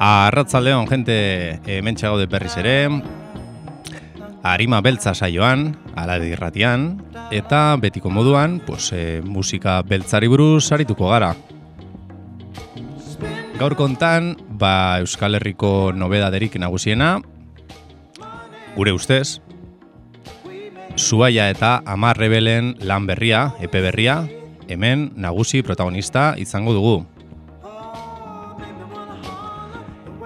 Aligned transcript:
Arratzaldeon, 0.00 0.86
jente, 0.88 1.60
hemen 1.68 1.92
txagaude 1.92 2.24
berriz 2.32 2.54
ere, 2.56 2.88
harima 4.40 4.78
beltza 4.80 5.12
saioan, 5.12 5.74
alade 5.92 6.30
irratian, 6.32 6.94
eta 7.28 7.76
betiko 7.76 8.08
moduan, 8.08 8.62
pues, 8.64 8.94
e, 8.96 9.20
musika 9.20 9.82
beltzari 9.84 10.30
buruz 10.32 10.72
arituko 10.72 11.12
gara. 11.12 11.34
Gaur 13.60 13.76
kontan, 13.76 14.38
ba, 14.48 14.96
Euskal 15.04 15.36
Herriko 15.36 15.92
nobedaderik 15.92 16.56
nagusiena, 16.56 17.18
gure 18.80 18.96
ustez, 18.96 19.42
Zuaia 20.96 21.50
eta 21.52 21.82
Amar 21.84 22.16
Rebelen 22.16 22.78
lan 22.80 23.04
berria, 23.04 23.50
epe 23.60 23.84
berria, 23.84 24.22
hemen 24.66 25.10
nagusi 25.16 25.60
protagonista 25.60 26.30
izango 26.40 26.72
dugu. 26.72 27.00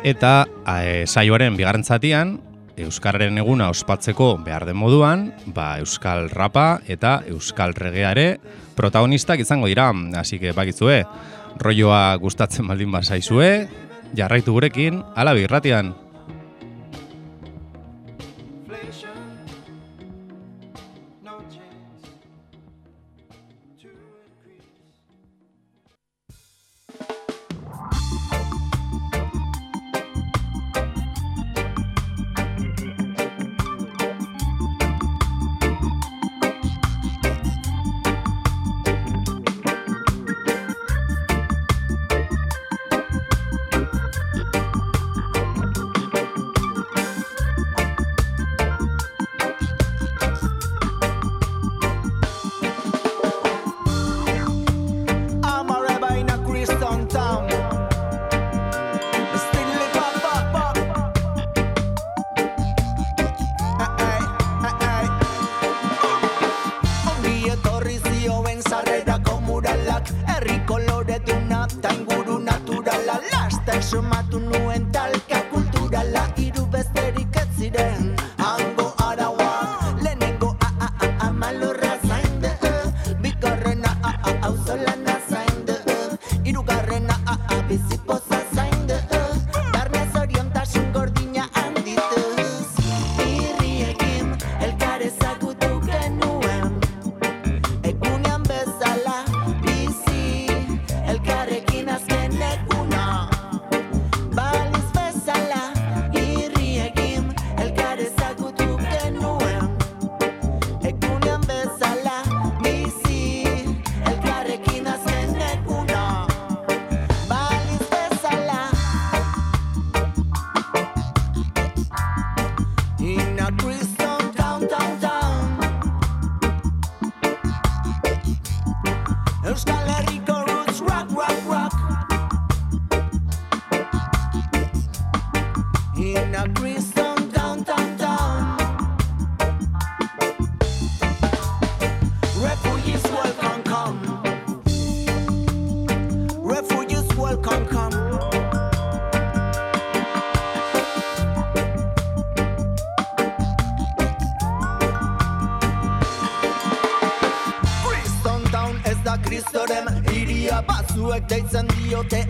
Eta 0.05 0.45
e, 0.69 1.07
saioaren 1.09 1.57
bigarren 1.57 1.83
zatian, 1.85 2.37
Euskarren 2.77 3.39
eguna 3.41 3.71
ospatzeko 3.73 4.35
behar 4.45 4.67
den 4.69 4.77
moduan, 4.77 5.31
ba, 5.57 5.79
Euskal 5.81 6.29
Rapa 6.29 6.83
eta 6.91 7.23
Euskal 7.31 7.73
Regeare 7.73 8.37
protagonistak 8.77 9.41
izango 9.41 9.71
dira. 9.71 9.87
Hasi 10.21 10.39
que 10.43 10.53
bakizue, 10.53 11.05
rolloa 11.57 12.17
gustatzen 12.21 12.69
baldin 12.69 12.93
bazaizue, 12.93 13.67
jarraitu 14.13 14.53
gurekin, 14.53 15.01
ala 15.17 15.33
birratian. 15.33 15.95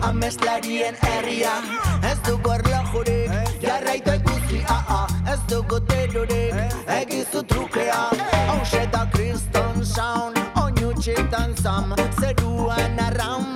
Ameslarien 0.01 0.95
herria. 1.01 1.51
Ez 2.11 2.19
dugu 2.27 2.51
erlojurik, 2.51 3.31
jarraitu 3.61 4.13
ikusi 4.13 4.63
aa 4.67 4.75
ah, 4.77 5.07
ah. 5.07 5.33
Ez 5.33 5.39
dugu 5.49 5.79
terurik, 5.79 6.53
egizu 6.87 7.43
trukea. 7.43 8.09
Hauxe 8.47 8.87
da 8.91 9.05
kriston 9.11 9.85
saun, 9.85 10.33
oinutxitan 10.63 11.55
zam 11.63 11.95
Zeruan 12.19 12.99
arram, 12.99 13.54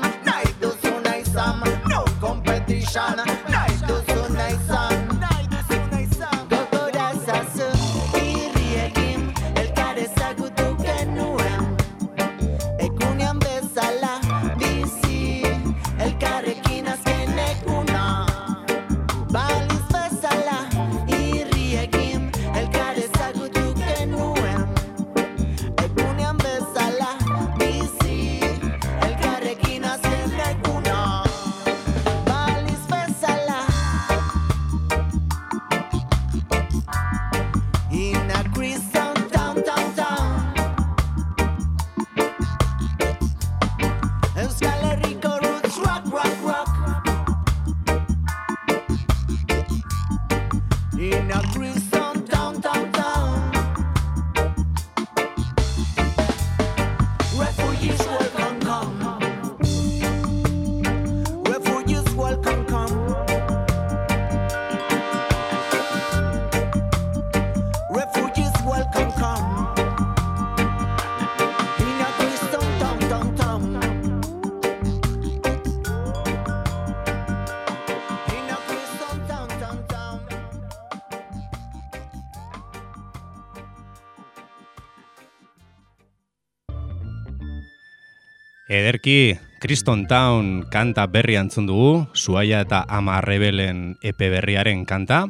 Ederki, 88.69 89.33
Kriston 89.57 90.05
Town 90.05 90.61
kanta 90.69 91.07
berri 91.09 91.33
antzun 91.41 91.65
dugu, 91.65 92.05
Suaia 92.13 92.61
eta 92.61 92.83
Ama 92.85 93.17
Rebelen 93.25 93.97
epe 94.05 94.29
berriaren 94.29 94.85
kanta. 94.85 95.23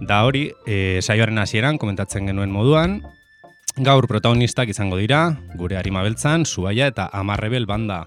Da 0.00 0.22
hori, 0.24 0.46
e, 0.64 1.02
saioaren 1.04 1.36
hasieran 1.36 1.76
komentatzen 1.76 2.24
genuen 2.24 2.48
moduan, 2.48 3.02
gaur 3.76 4.08
protagonistak 4.08 4.72
izango 4.72 4.96
dira, 4.96 5.36
gure 5.60 5.76
harima 5.76 6.00
beltzan, 6.06 6.48
Suaia 6.48 6.88
eta 6.88 7.10
Ama 7.12 7.36
Rebel 7.36 7.68
banda. 7.68 8.06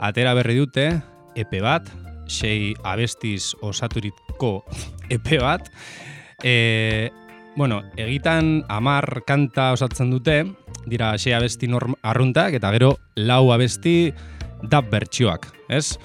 Atera 0.00 0.32
berri 0.32 0.56
dute, 0.56 0.88
epe 1.36 1.60
bat, 1.60 1.92
sei 2.24 2.72
abestiz 2.88 3.52
osaturiko 3.60 4.62
epe 5.12 5.44
bat, 5.44 5.68
e, 6.40 7.12
bueno, 7.56 7.82
egitan 7.96 8.64
amar 8.68 9.22
kanta 9.26 9.72
osatzen 9.72 10.10
dute, 10.10 10.42
dira 10.86 11.12
sei 11.18 11.34
abesti 11.36 11.68
norm 11.68 11.96
arruntak, 12.02 12.54
eta 12.58 12.72
gero 12.74 12.96
lau 13.16 13.52
abesti 13.52 14.12
dab 14.62 14.88
bertxioak, 14.90 15.48
ez? 15.68 15.98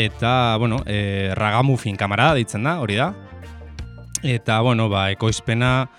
Eta, 0.00 0.56
bueno, 0.58 0.80
e, 0.86 1.32
ragamufin 1.36 1.96
kamara 1.96 2.32
deitzen 2.34 2.64
da, 2.64 2.78
hori 2.80 2.96
da. 2.96 3.12
Eta, 4.22 4.60
bueno, 4.60 4.88
ba, 4.88 5.10
ekoizpena 5.12 5.90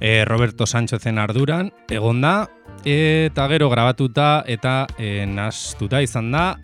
e, 0.00 0.24
Roberto 0.24 0.66
Sánchezen 0.66 1.18
arduran, 1.18 1.72
egon 1.88 2.20
da, 2.24 2.48
eta 2.84 3.46
gero 3.52 3.68
grabatuta 3.68 4.42
eta 4.48 4.86
e, 4.98 5.26
nastuta 5.28 6.00
izan 6.00 6.30
da 6.32 6.54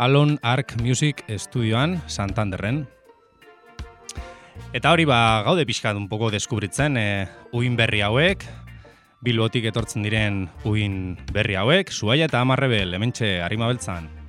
Alon 0.00 0.38
Arc 0.42 0.80
Music 0.80 1.22
Studioan 1.38 2.00
Santanderren. 2.06 2.86
Eta 4.72 4.92
hori 4.92 5.04
ba, 5.08 5.42
gaude 5.46 5.64
pixkat 5.66 5.96
un 5.96 6.08
poco 6.08 6.30
deskubritzen 6.30 6.96
e, 7.00 7.08
uin 7.56 7.76
berri 7.76 8.04
hauek, 8.06 8.46
Bilbotik 9.20 9.66
etortzen 9.68 10.04
diren 10.06 10.46
uin 10.64 11.18
berri 11.34 11.58
hauek, 11.60 11.90
Suaia 11.92 12.28
eta 12.30 12.40
Amarrebel, 12.40 12.94
hementxe 12.96 13.40
harima 13.44 13.68
beltzan. 13.68 14.19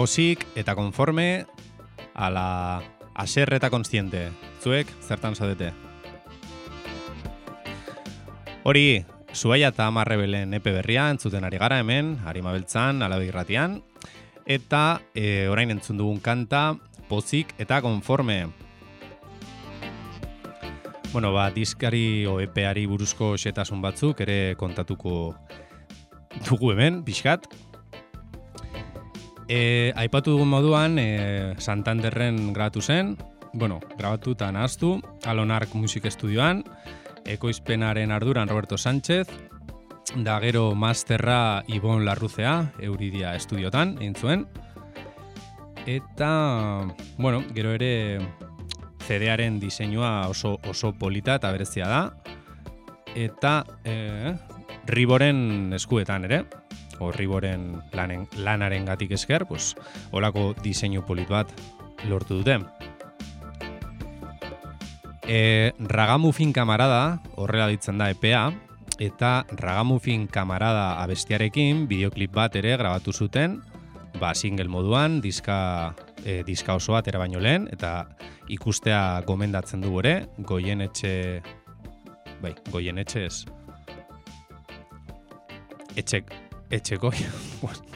Posik 0.00 0.46
eta 0.56 0.72
konforme, 0.72 1.44
ala 2.16 2.80
aser 3.20 3.52
eta 3.52 3.68
konstiente. 3.68 4.30
Zuek, 4.62 4.88
zertan 5.04 5.34
zaudete? 5.36 5.74
Hori, 8.64 9.04
Zuaia 9.36 9.68
eta 9.68 9.90
Amarrebelen 9.92 10.56
epe 10.56 10.72
berria 10.72 11.10
entzuten 11.12 11.44
ari 11.44 11.60
gara 11.60 11.82
hemen, 11.84 12.14
harima 12.24 12.56
beltzan, 12.56 13.04
alabe 13.04 13.28
irratian, 13.28 13.82
eta 14.48 15.02
e, 15.12 15.50
orain 15.52 15.76
entzun 15.76 16.00
dugun 16.00 16.24
kanta, 16.24 16.78
pozik 17.12 17.52
eta 17.60 17.82
konforme. 17.84 18.46
Bueno, 21.12 21.34
ba, 21.36 21.50
diskari 21.52 22.24
o 22.24 22.38
epeari 22.40 22.86
buruzko 22.88 23.34
xetasun 23.36 23.84
batzuk 23.84 24.24
ere 24.24 24.54
kontatuko 24.56 25.34
dugu 26.48 26.72
hemen, 26.72 27.02
pixkat. 27.04 27.50
E, 29.50 29.90
aipatu 29.98 30.36
dugun 30.36 30.46
moduan, 30.46 30.94
e, 31.02 31.56
Santanderren 31.58 32.52
grabatu 32.54 32.78
zen, 32.86 33.16
bueno, 33.52 33.80
grabatu 33.98 34.36
eta 34.36 34.52
nahaztu, 34.54 35.00
Alonark 35.26 35.74
Musik 35.74 36.06
Estudioan, 36.06 36.62
ekoizpenaren 37.26 38.14
arduran 38.14 38.46
Roberto 38.46 38.78
Sánchez, 38.78 39.26
da 40.14 40.38
gero 40.38 40.76
masterra 40.78 41.64
Ibon 41.66 42.04
Larruzea, 42.06 42.70
Euridia 42.78 43.34
Estudiotan, 43.34 43.96
egin 43.98 44.14
zuen. 44.14 44.46
Eta, 45.82 46.86
bueno, 47.18 47.42
gero 47.50 47.74
ere 47.74 48.20
CD-aren 49.02 49.58
diseinua 49.58 50.28
oso, 50.30 50.60
oso 50.62 50.92
polita 50.94 51.40
eta 51.42 51.50
berezia 51.50 51.90
da. 51.90 52.02
Eta 53.18 53.64
e, 53.82 54.36
Riboren 54.86 55.72
eskuetan 55.74 56.30
ere, 56.30 56.44
o 57.00 57.10
Riboren 57.12 57.80
lanen, 57.96 58.28
lanaren 58.36 58.86
gatik 58.86 59.16
esker, 59.16 59.46
pues, 59.48 59.74
olako 60.12 60.52
diseinu 60.62 61.02
polit 61.06 61.28
bat 61.28 61.50
lortu 62.08 62.40
dute. 62.40 62.60
E, 65.26 65.72
Ragamufin 65.78 66.52
kamarada, 66.52 67.20
horrela 67.36 67.68
ditzen 67.70 67.98
da 67.98 68.10
EPA, 68.10 68.50
eta 69.00 69.46
Ragamufin 69.56 70.26
kamarada 70.28 71.00
abestiarekin 71.02 71.86
bideoklip 71.88 72.34
bat 72.36 72.56
ere 72.60 72.76
grabatu 72.76 73.12
zuten, 73.12 73.60
ba, 74.20 74.34
single 74.34 74.68
moduan, 74.68 75.20
diska, 75.24 75.94
e, 76.24 76.42
diska 76.44 76.74
oso 76.76 76.92
bat 76.92 77.08
baino 77.16 77.40
lehen, 77.40 77.68
eta 77.72 78.10
ikustea 78.48 79.22
gomendatzen 79.26 79.80
du 79.80 79.96
ere, 80.02 80.28
goien 80.38 80.82
etxe, 80.84 81.40
bai, 82.42 82.54
goien 82.72 82.98
etxe 82.98 83.24
ez, 83.24 83.44
etxe, 85.96 86.24
etxe 86.70 86.96
goi, 86.96 87.16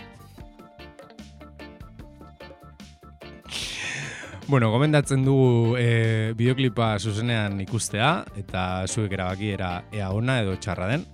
Bueno, 4.47 4.69
gomendatzen 4.71 5.23
dugu 5.25 5.79
e, 5.81 6.35
bideoklipa 6.37 6.91
zuzenean 7.01 7.57
ikustea, 7.65 8.11
eta 8.37 8.85
zuek 8.85 9.15
erabaki 9.17 9.55
era 9.55 9.71
ea 9.89 10.11
ona 10.13 10.37
edo 10.43 10.59
txarra 10.61 10.91
den. 10.91 11.07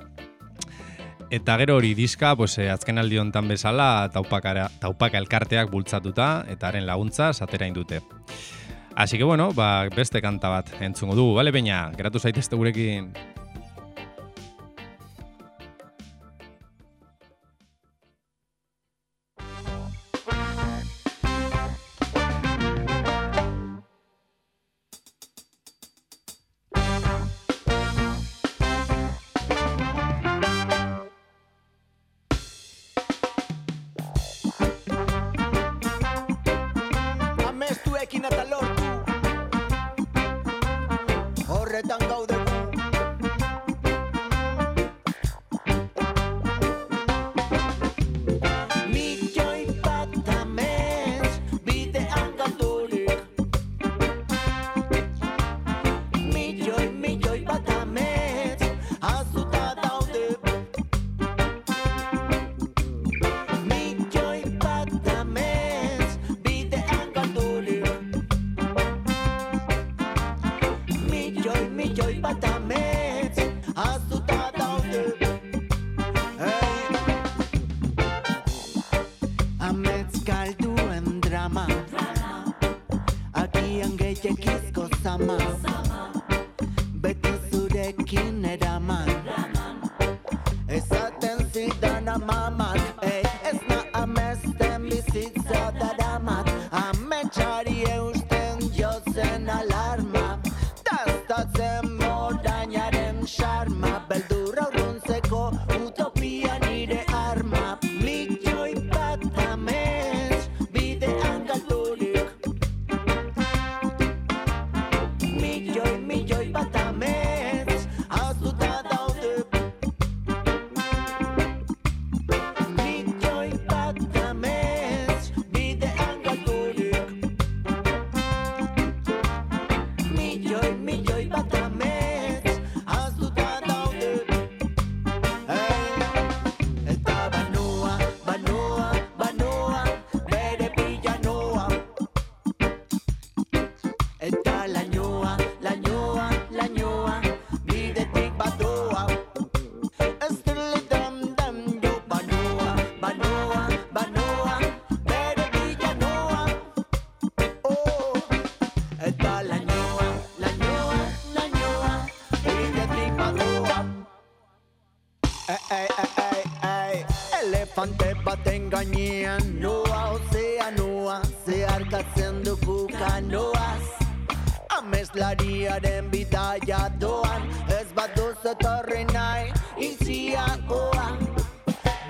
Eta 1.30 1.54
gero 1.60 1.76
hori 1.78 1.92
diska, 1.94 2.32
pues, 2.34 2.56
e, 2.58 2.66
azken 2.72 2.98
aldi 2.98 3.20
honetan 3.22 3.46
bezala, 3.46 4.08
taupaka, 4.10 4.66
taupaka 4.82 5.22
elkarteak 5.22 5.70
bultzatuta, 5.70 6.30
eta 6.50 6.72
haren 6.72 6.88
laguntza 6.88 7.30
satera 7.32 7.70
indute. 7.70 8.00
Así 8.96 9.16
que 9.16 9.24
bueno, 9.24 9.52
ba, 9.54 9.86
beste 9.94 10.20
kanta 10.20 10.50
bat 10.50 10.74
entzungo 10.82 11.14
dugu, 11.14 11.36
bale, 11.38 11.54
baina, 11.54 11.84
geratu 11.96 12.18
zaitezte 12.18 12.58
gurekin 12.58 13.12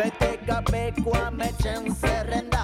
Vete, 0.03 0.39
capé, 0.47 0.95
cuame, 1.05 1.53
chen, 1.63 1.95
serrenda. 1.95 2.60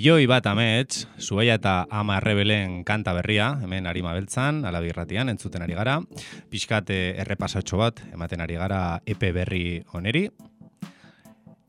Milioi 0.00 0.24
bat 0.24 0.46
amets, 0.48 1.02
zuaia 1.20 1.58
eta 1.58 1.82
ama 1.92 2.14
errebelen 2.16 2.78
kanta 2.88 3.12
berria, 3.12 3.50
hemen 3.60 3.84
harima 3.84 4.14
beltzan, 4.16 4.62
alabirratian, 4.64 5.28
entzuten 5.28 5.60
ari 5.60 5.74
gara, 5.76 5.98
pixkat 6.48 6.88
eh, 6.88 7.00
errepasatxo 7.20 7.76
bat, 7.76 8.00
ematen 8.08 8.40
ari 8.40 8.56
gara 8.56 9.02
epe 9.04 9.28
berri 9.36 9.82
oneri, 9.92 10.30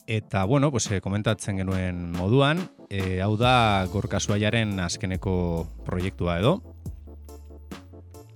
Eta, 0.06 0.44
bueno, 0.44 0.70
pues, 0.70 0.90
e, 0.90 1.00
komentatzen 1.00 1.60
genuen 1.60 2.10
moduan, 2.16 2.58
e, 2.90 3.20
hau 3.22 3.36
da 3.36 3.86
gorka 3.92 4.18
zuaiaren 4.18 4.80
azkeneko 4.80 5.34
proiektua 5.86 6.38
edo. 6.40 6.54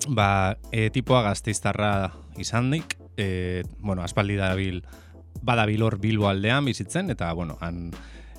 Ba, 0.08 0.58
e, 0.70 0.90
tipoa 0.94 1.22
gazteiztarra 1.26 2.12
izandik, 2.38 2.98
e, 3.16 3.64
bueno, 3.80 4.04
aspaldi 4.04 4.36
da 4.38 4.52
bil, 4.54 4.84
badabil 5.42 5.82
hor 5.82 5.98
bilbo 5.98 6.28
aldean 6.28 6.68
bizitzen, 6.68 7.10
eta, 7.10 7.32
bueno, 7.32 7.58
han 7.60 7.90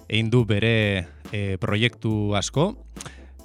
egin 0.08 0.32
du 0.32 0.46
bere 0.48 1.08
e, 1.32 1.58
proiektu 1.60 2.36
asko. 2.36 2.74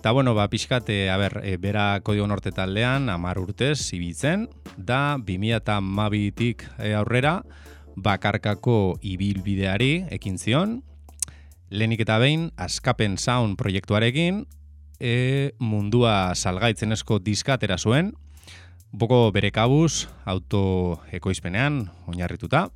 Eta, 0.03 0.11
bueno, 0.11 0.35
ba, 0.35 0.49
pixkat, 0.51 0.89
e, 0.91 1.11
a 1.11 1.17
ber, 1.19 1.41
e, 1.47 1.57
bera 1.63 2.01
kodio 2.03 2.27
norte 2.27 2.51
taldean, 2.51 3.07
amar 3.11 3.39
urtez, 3.39 3.93
ibitzen, 3.95 4.49
da, 4.77 5.19
2000 5.19 5.61
eta 5.61 5.79
mabitik 5.81 6.65
e, 6.79 6.95
aurrera, 6.99 7.43
bakarkako 7.95 8.97
ibilbideari 9.05 10.09
ekin 10.11 10.39
zion, 10.39 10.81
lehenik 11.71 12.03
eta 12.03 12.19
behin, 12.19 12.51
askapen 12.57 13.15
sound 13.19 13.57
proiektuarekin, 13.61 14.43
e, 14.99 15.53
mundua 15.63 16.35
salgaitzenezko 16.35 17.21
diskatera 17.23 17.79
zuen, 17.79 18.13
boko 18.93 19.31
bere 19.33 19.51
kabuz, 19.55 20.09
auto 20.27 21.01
ekoizpenean, 21.15 21.87
oinarrituta, 22.11 22.69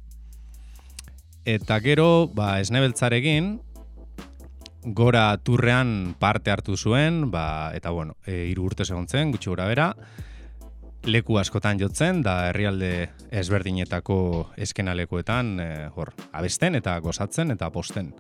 eta 1.46 1.78
gero, 1.82 2.28
ba, 2.34 2.60
esnebeltzarekin, 2.62 3.56
gora 4.86 5.36
turrean 5.42 6.14
parte 6.18 6.50
hartu 6.50 6.76
zuen, 6.76 7.30
ba, 7.30 7.72
eta 7.74 7.90
bueno, 7.90 8.16
e, 8.24 8.46
iru 8.52 8.68
urte 8.70 8.84
segontzen, 8.86 9.32
gutxi 9.34 9.50
gura 9.50 9.66
bera, 9.66 9.88
leku 11.06 11.38
askotan 11.38 11.80
jotzen, 11.80 12.22
da 12.22 12.48
herrialde 12.50 13.08
ezberdinetako 13.34 14.18
eskenalekuetan 14.62 15.52
e, 15.60 15.68
hor, 15.94 16.14
abesten 16.30 16.78
eta 16.78 16.98
gozatzen 17.02 17.50
eta 17.50 17.70
posten. 17.74 18.14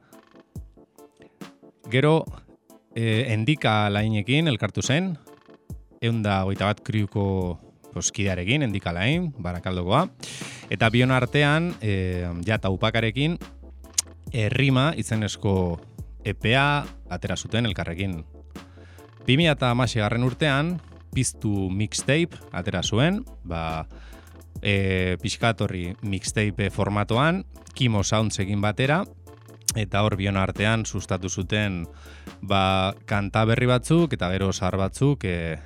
Gero, 1.90 2.24
e, 2.94 3.30
endika 3.30 3.86
lainekin 3.94 4.50
elkartu 4.50 4.82
zen, 4.82 5.14
egun 6.02 6.22
da 6.26 6.42
goita 6.44 6.66
bat 6.66 6.82
kriuko 6.82 7.60
poskidearekin, 7.94 8.66
endika 8.66 8.90
lain, 8.92 9.30
barakaldokoa, 9.38 10.08
eta 10.74 10.90
bion 10.90 11.14
artean, 11.14 11.76
e, 11.80 12.26
ja 12.44 12.58
taupakarekin, 12.58 13.38
errima 14.34 14.90
izenezko 14.98 15.54
EPA 16.26 16.86
atera 17.10 17.36
zuten 17.36 17.66
elkarrekin. 17.70 18.24
2000 19.26 19.52
eta 19.52 19.72
garren 20.02 20.26
urtean, 20.26 20.76
piztu 21.14 21.70
mixtape 21.70 22.36
atera 22.52 22.82
zuen, 22.82 23.24
ba, 23.44 23.86
e, 24.62 25.16
pixkatorri 25.22 25.94
mixtape 26.02 26.70
formatoan, 26.70 27.44
Kimo 27.74 28.02
Sounds 28.04 28.38
egin 28.40 28.60
batera, 28.60 29.04
eta 29.76 30.02
hor 30.02 30.16
bion 30.16 30.36
artean 30.40 30.86
sustatu 30.86 31.28
zuten 31.28 31.84
ba, 32.40 32.94
kanta 33.06 33.44
berri 33.44 33.68
batzuk 33.68 34.14
eta 34.16 34.30
gero 34.32 34.52
zahar 34.52 34.78
batzuk 34.80 35.24
e, 35.28 35.58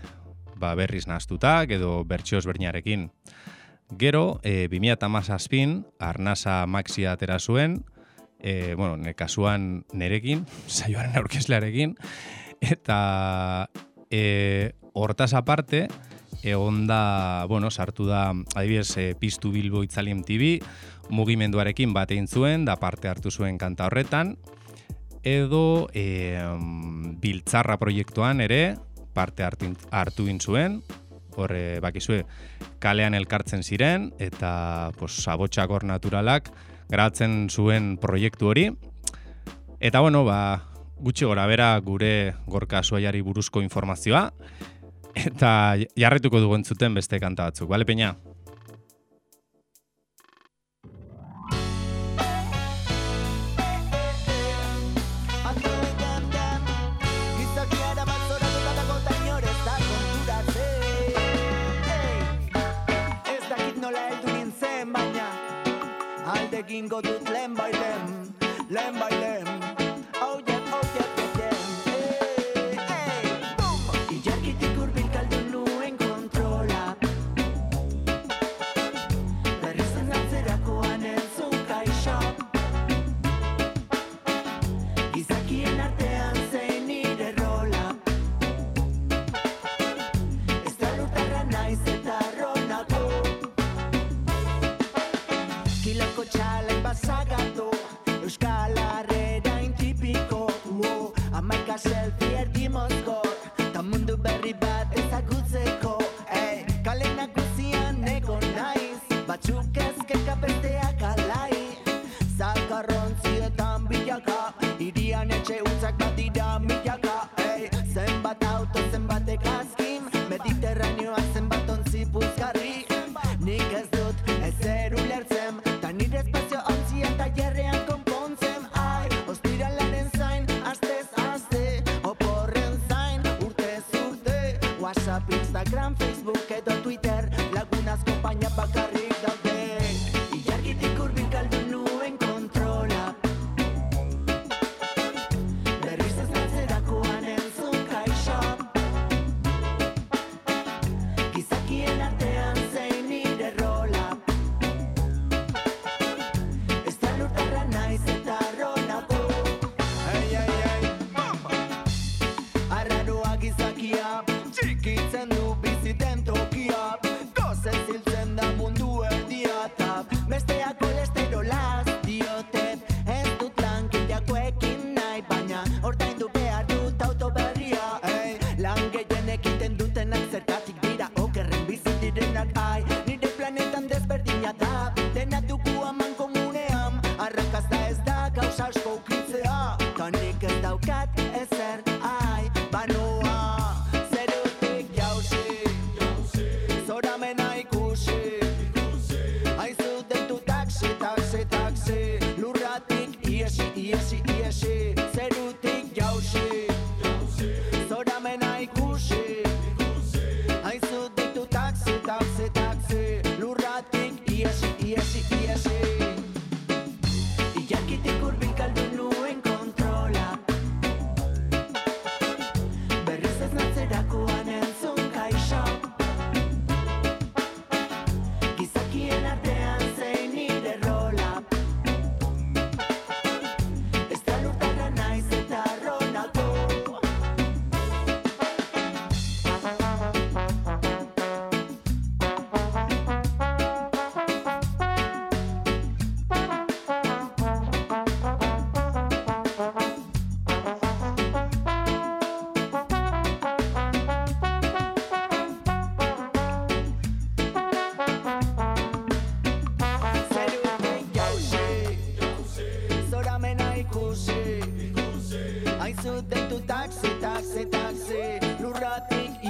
ba, 0.57 0.75
berriz 0.75 1.07
naztutak 1.07 1.71
edo 1.71 2.03
bertxioz 2.05 2.45
berniarekin. 2.47 3.11
Gero, 3.99 4.41
e, 4.43 4.69
2000 4.71 5.35
azpin, 5.35 5.85
Arnasa 5.99 6.65
Maxia 6.67 7.13
atera 7.13 7.39
zuen, 7.39 7.81
e, 8.43 8.75
bueno, 8.75 8.97
ne 8.97 9.15
kasuan 9.15 9.85
nerekin, 9.93 10.47
saioaren 10.67 11.17
aurkezlearekin, 11.21 11.97
eta 12.61 13.69
e, 14.11 14.73
hortaz 14.93 15.33
aparte, 15.35 15.87
egon 16.43 16.87
da, 16.89 17.45
bueno, 17.49 17.71
sartu 17.71 18.07
da, 18.09 18.31
adibidez, 18.55 18.97
e, 18.97 19.15
Piztu 19.19 19.53
Bilbo 19.53 19.85
Itzalien 19.85 20.25
TV, 20.25 20.59
mugimenduarekin 21.11 21.93
bat 21.93 22.11
egin 22.11 22.29
zuen, 22.29 22.65
da 22.65 22.77
parte 22.81 23.11
hartu 23.11 23.31
zuen 23.31 23.59
kanta 23.59 23.89
horretan, 23.91 24.37
edo 25.23 25.91
e, 25.93 26.39
biltzarra 27.21 27.77
proiektuan 27.77 28.41
ere 28.41 28.79
parte 29.13 29.45
hartu, 29.45 29.75
hartu 29.91 30.29
zuen, 30.41 30.81
horre 31.45 31.81
bakizue 31.81 32.25
kalean 32.79 33.15
elkartzen 33.15 33.63
ziren, 33.63 34.11
eta 34.19 34.93
pues, 34.99 35.17
abotxak 35.29 35.71
hor 35.71 35.87
naturalak 35.89 36.51
gratzen 36.91 37.49
zuen 37.51 37.97
proiektu 38.03 38.51
hori. 38.51 38.67
Eta 39.81 40.01
bueno, 40.01 40.25
ba, 40.25 40.41
gutxi 41.01 41.25
gora 41.25 41.47
bera 41.49 41.73
gure 41.85 42.35
gorka 42.47 42.83
suaiari 42.83 43.23
buruzko 43.25 43.63
informazioa, 43.65 44.29
eta 45.15 45.53
jarretuko 45.99 46.41
dugu 46.43 46.59
entzuten 46.61 46.95
beste 46.95 47.21
kanta 47.23 47.49
batzuk, 47.51 47.71
bale 47.71 47.89
peina? 47.89 48.15
Gingo 66.81 67.03
dut 67.03 67.29
lehen 67.29 67.55
bailen, 67.55 68.35
lehen 68.71 68.95
bailen 68.99 69.10
taxi 69.10 69.10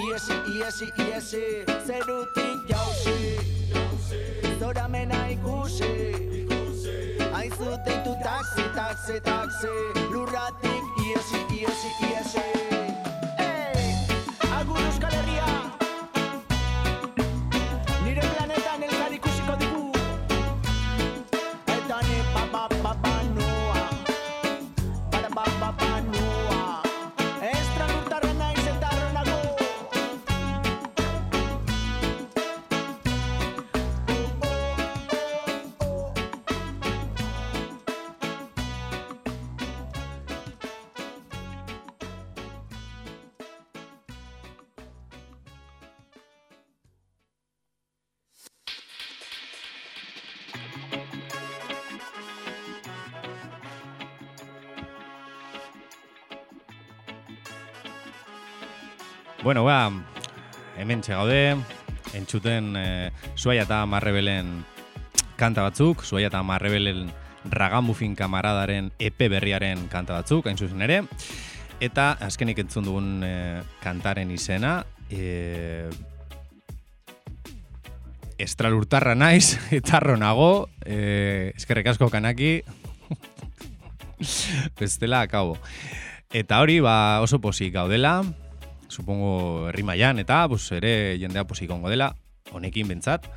iesi, 0.08 0.34
iesi, 0.56 0.92
iesi. 1.06 1.44
Zerutik 1.86 2.68
jausi 2.68 3.20
Zora 4.60 4.88
mena 4.88 5.28
ikusi. 5.30 5.92
Aizu 7.34 7.70
deitu 7.86 8.14
taxi, 8.22 8.64
taxi, 8.74 9.20
taxi. 9.20 9.74
Lurratik 10.12 10.84
iesi, 11.06 11.38
iesi, 11.58 11.90
iesi. 12.10 12.46
Hey, 13.38 13.94
agur 14.58 14.80
Euskal 14.86 15.12
Herria 15.12 15.79
Bueno, 59.50 59.64
ba, 59.64 59.90
hemen 60.78 61.00
gaude, 61.02 61.56
entzuten 62.14 62.76
e, 62.78 63.10
Suaia 63.34 63.64
eta 63.64 63.80
Marrebelen 63.84 64.60
kanta 65.34 65.64
batzuk, 65.66 66.04
Suaia 66.06 66.28
eta 66.30 66.44
Marrebelen 66.46 67.08
Ragamufin 67.50 68.14
kamaradaren 68.14 68.92
EP 69.00 69.18
berriaren 69.18 69.88
kanta 69.90 70.20
batzuk, 70.20 70.46
hain 70.46 70.54
zuzen 70.56 70.84
ere. 70.86 71.00
Eta 71.82 72.12
azkenik 72.22 72.60
entzun 72.62 72.86
dugun 72.86 73.24
e, 73.26 73.32
kantaren 73.82 74.30
izena, 74.30 74.84
e, 75.10 75.90
estralurtarra 78.38 79.16
naiz, 79.16 79.58
eta 79.80 79.98
nago, 80.14 80.68
e, 80.86 81.50
eskerrik 81.56 81.88
asko 81.90 82.06
kanaki, 82.08 82.60
bestela 84.78 85.22
akabo. 85.26 85.58
Eta 86.30 86.60
hori, 86.62 86.78
ba, 86.78 87.18
oso 87.18 87.42
posik 87.42 87.74
gaudela, 87.74 88.20
supongo 88.90 89.68
herri 89.70 89.83
mailan 89.87 90.18
eta 90.18 90.46
pues, 90.48 90.66
ere 90.76 91.16
jendea 91.18 91.46
posik 91.46 91.70
ongo 91.70 91.88
dela, 91.88 92.14
honekin 92.53 92.88
bentsat. 92.90 93.31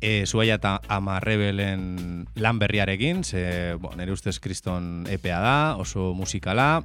E, 0.00 0.26
Zuaia 0.26 0.58
eta 0.58 0.80
Amarrebelen 0.92 2.26
lan 2.36 2.58
berriarekin, 2.60 3.24
ze 3.24 3.76
bo, 3.80 3.94
nire 3.96 4.12
ustez 4.12 4.38
kriston 4.40 5.06
EPA 5.08 5.40
da, 5.40 5.58
oso 5.80 6.12
musikala, 6.14 6.84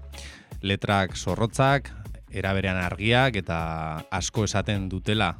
letrak 0.61 1.17
zorrotzak, 1.17 1.91
eraberean 2.31 2.79
argiak 2.79 3.35
eta 3.35 4.05
asko 4.11 4.45
esaten 4.47 4.87
dutela. 4.89 5.35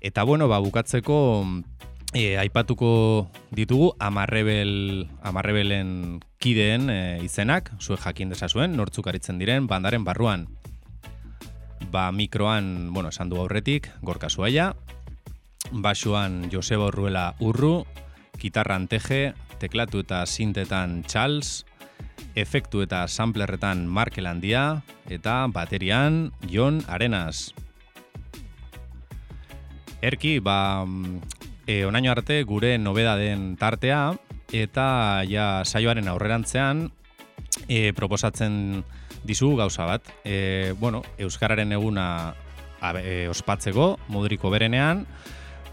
Eta 0.00 0.24
bueno, 0.24 0.48
ba, 0.48 0.58
bukatzeko 0.58 1.44
e, 2.14 2.38
aipatuko 2.38 3.28
ditugu 3.54 3.92
Amarrebel, 4.00 5.06
Amarrebelen 5.22 6.20
kideen 6.42 6.90
e, 6.90 7.00
izenak, 7.24 7.70
zuek 7.80 8.00
jakin 8.02 8.32
desazuen, 8.32 8.76
nortzuk 8.76 9.06
aritzen 9.06 9.38
diren, 9.38 9.68
bandaren 9.70 10.04
barruan. 10.04 10.48
Ba, 11.92 12.10
mikroan, 12.10 12.88
bueno, 12.94 13.10
esan 13.12 13.28
du 13.28 13.36
aurretik, 13.36 13.90
gorka 14.00 14.30
zuaia, 14.30 14.70
basuan 15.70 16.48
Joseba 16.48 16.86
Urruela 16.88 17.34
Urru, 17.38 17.84
gitarran 18.40 18.86
teje, 18.88 19.34
teklatu 19.60 20.00
eta 20.00 20.22
sintetan 20.24 21.02
Charles, 21.04 21.66
efektu 22.32 22.80
eta 22.80 23.02
samplerretan 23.12 23.84
Markel 23.84 24.30
Handia, 24.30 24.80
eta 25.04 25.44
baterian 25.52 26.32
Jon 26.48 26.80
Arenas. 26.88 27.52
Erki, 30.00 30.38
ba, 30.40 30.86
e, 31.66 31.84
onaino 31.84 32.16
arte 32.16 32.40
gure 32.48 32.78
nobeda 32.80 33.18
den 33.20 33.58
tartea, 33.60 34.16
eta 34.48 34.88
ja 35.28 35.60
saioaren 35.68 36.08
aurrerantzean 36.08 36.86
e, 37.68 37.92
proposatzen 37.92 38.80
dizu 39.24 39.54
gauza 39.56 39.86
bat. 39.88 40.08
E, 40.24 40.74
bueno, 40.80 41.02
Euskararen 41.18 41.72
eguna 41.72 42.34
e, 43.00 43.28
ospatzeko, 43.30 43.96
moduriko 44.08 44.50
berenean, 44.50 45.06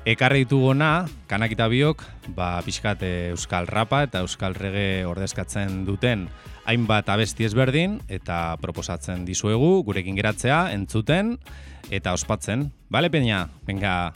ekarri 0.10 0.46
ditugona, 0.46 1.08
kanakita 1.28 1.68
biok, 1.70 2.04
ba, 2.38 2.58
pixkat 2.66 3.04
e, 3.04 3.14
Euskal 3.34 3.68
Rapa 3.68 4.04
eta 4.08 4.24
Euskal 4.26 4.56
Rege 4.58 5.06
ordezkatzen 5.10 5.84
duten 5.88 6.28
hainbat 6.70 7.10
abesti 7.10 7.48
ezberdin, 7.48 7.98
eta 8.10 8.56
proposatzen 8.62 9.26
dizuegu, 9.26 9.80
gurekin 9.88 10.18
geratzea, 10.20 10.68
entzuten, 10.76 11.38
eta 11.90 12.14
ospatzen. 12.14 12.70
Bale, 12.94 13.10
peña? 13.10 13.48
Venga, 13.66 14.14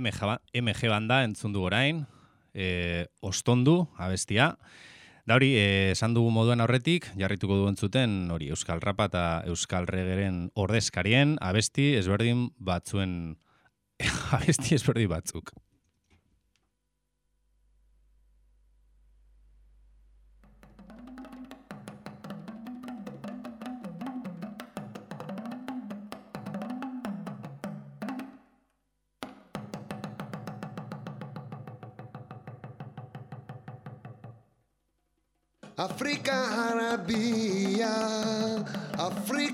MG, 0.00 0.26
ba- 0.26 0.40
MG 0.52 0.88
banda 0.90 1.22
entzun 1.24 1.52
du 1.52 1.62
orain, 1.62 2.04
e, 2.54 3.06
ostondu 3.20 3.88
abestia. 3.98 4.54
Da 5.24 5.38
hori, 5.38 5.54
eh, 5.56 5.92
esan 5.94 6.12
dugu 6.12 6.28
moduan 6.30 6.60
aurretik, 6.60 7.06
jarrituko 7.16 7.56
du 7.56 7.68
entzuten 7.70 8.30
hori 8.30 8.50
Euskal 8.52 8.82
Rapa 8.84 9.06
eta 9.08 9.22
Euskal 9.48 9.86
Regeren 9.88 10.50
ordezkarien 10.54 11.38
abesti 11.40 11.94
ezberdin 11.96 12.50
batzuen 12.60 13.38
abesti 14.36 14.76
ezberdin 14.76 15.08
batzuk. 15.08 15.54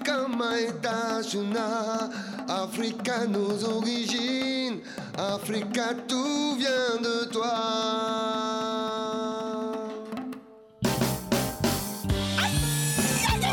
Afrika 0.00 0.28
Maïtachuna, 0.28 2.10
Africa 2.48 3.26
nos 3.26 3.64
origines, 3.64 4.80
Africa 5.18 5.94
tout 6.08 6.56
vient 6.56 7.00
de 7.02 7.30
toi. 7.30 7.52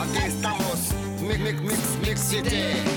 Aquí 0.01 0.27
estamos, 0.27 0.93
Mix 1.21 1.39
Mix 1.39 1.61
Mix 1.61 2.31
Mix 2.31 2.96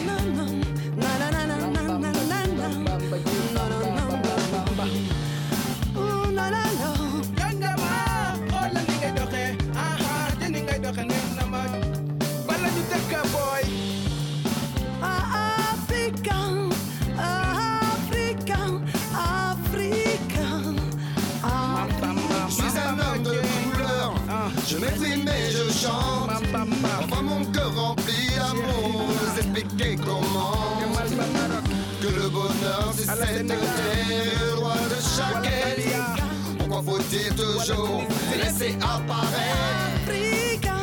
c'est 33.16 33.42
le 33.42 34.56
droit 34.56 34.74
de 34.74 35.00
chaque 35.16 35.46
être. 35.46 36.22
Pourquoi 36.58 36.82
faut-il 36.82 37.34
toujours 37.34 38.04
laisser 38.36 38.76
apparaître 38.80 39.90
Africa. 40.06 40.74